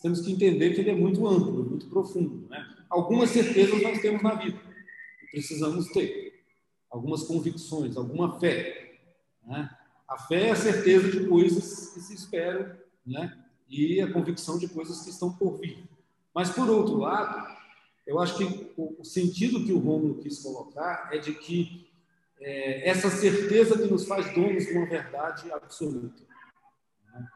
[0.00, 2.46] temos que entender que ele é muito amplo, muito profundo.
[2.48, 2.64] Né?
[2.88, 4.66] Algumas certezas nós temos na vida
[5.36, 6.44] precisamos ter.
[6.90, 8.98] Algumas convicções, alguma fé.
[9.44, 9.68] Né?
[10.08, 12.74] A fé é a certeza de coisas que se esperam
[13.06, 13.36] né?
[13.68, 15.78] e a convicção de coisas que estão por vir.
[16.34, 17.56] Mas, por outro lado,
[18.06, 21.88] eu acho que o sentido que o Rômulo quis colocar é de que
[22.40, 26.22] é, essa certeza que nos faz donos de uma verdade absoluta.
[27.12, 27.26] Né?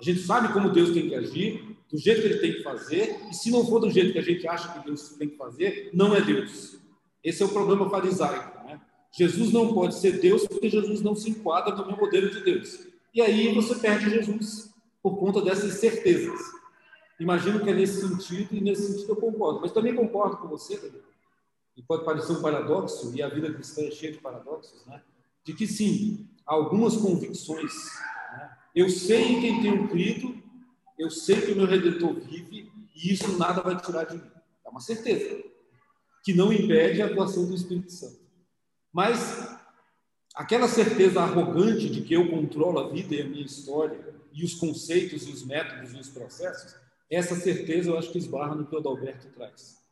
[0.00, 3.16] A gente sabe como Deus tem que agir, do jeito que ele tem que fazer,
[3.30, 5.90] e se não for do jeito que a gente acha que Deus tem que fazer,
[5.92, 6.78] não é Deus.
[7.22, 8.66] Esse é o problema farisaico.
[8.66, 8.80] Né?
[9.16, 12.86] Jesus não pode ser Deus porque Jesus não se enquadra no meu modelo de Deus.
[13.14, 14.74] E aí você perde Jesus
[15.06, 16.40] por conta dessas certezas.
[17.20, 19.60] Imagino que é nesse sentido, e nesse sentido eu concordo.
[19.60, 21.04] Mas também concordo com você, Daniel,
[21.76, 25.00] e pode parecer um paradoxo, e a vida cristã é cheia de paradoxos, né?
[25.44, 27.72] de que sim, algumas convicções.
[28.32, 28.50] Né?
[28.74, 30.42] Eu sei em quem tenho crido,
[30.98, 34.30] eu sei que o meu Redentor vive, e isso nada vai tirar de mim.
[34.64, 35.40] É uma certeza,
[36.24, 38.18] que não impede a atuação do Espírito Santo.
[38.92, 39.55] Mas
[40.36, 44.54] aquela certeza arrogante de que eu controlo a vida e a minha história, e os
[44.54, 46.76] conceitos, e os métodos, e os processos,
[47.10, 49.82] essa certeza eu acho que esbarra no que o Adalberto traz.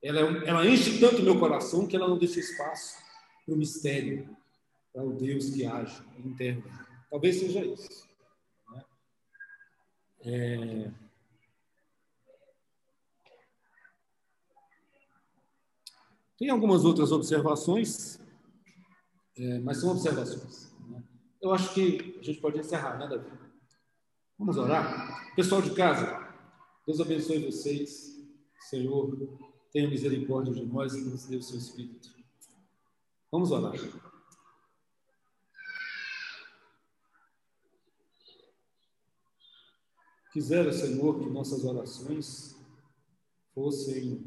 [0.00, 2.96] Ela, é ela enche tanto meu coração que ela não deixa espaço
[3.44, 4.28] para o mistério,
[4.92, 6.62] para o Deus que age interno.
[7.10, 8.06] Talvez seja isso.
[8.70, 8.84] Né?
[10.24, 10.90] É...
[16.38, 18.20] Tem algumas outras observações,
[19.38, 20.72] é, mas são observações.
[20.88, 21.02] Né?
[21.40, 23.30] Eu acho que a gente pode encerrar, né, Davi?
[24.38, 25.34] Vamos orar?
[25.34, 26.28] Pessoal de casa,
[26.86, 28.16] Deus abençoe vocês.
[28.68, 29.16] Senhor,
[29.72, 32.08] tenha misericórdia de nós e nos dê o seu Espírito.
[33.30, 33.74] Vamos orar.
[40.32, 42.56] Quisera, Senhor, que nossas orações
[43.54, 44.24] fossem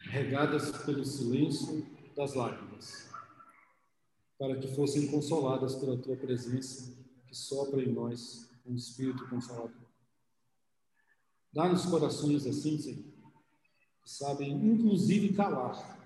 [0.00, 3.08] regadas pelo silêncio das lágrimas,
[4.36, 6.92] para que fossem consoladas pela tua presença
[7.28, 9.86] que sopra em nós o Espírito Consolador.
[11.52, 13.04] Dá-nos corações assim, Senhor,
[14.02, 15.96] que sabem inclusive calar,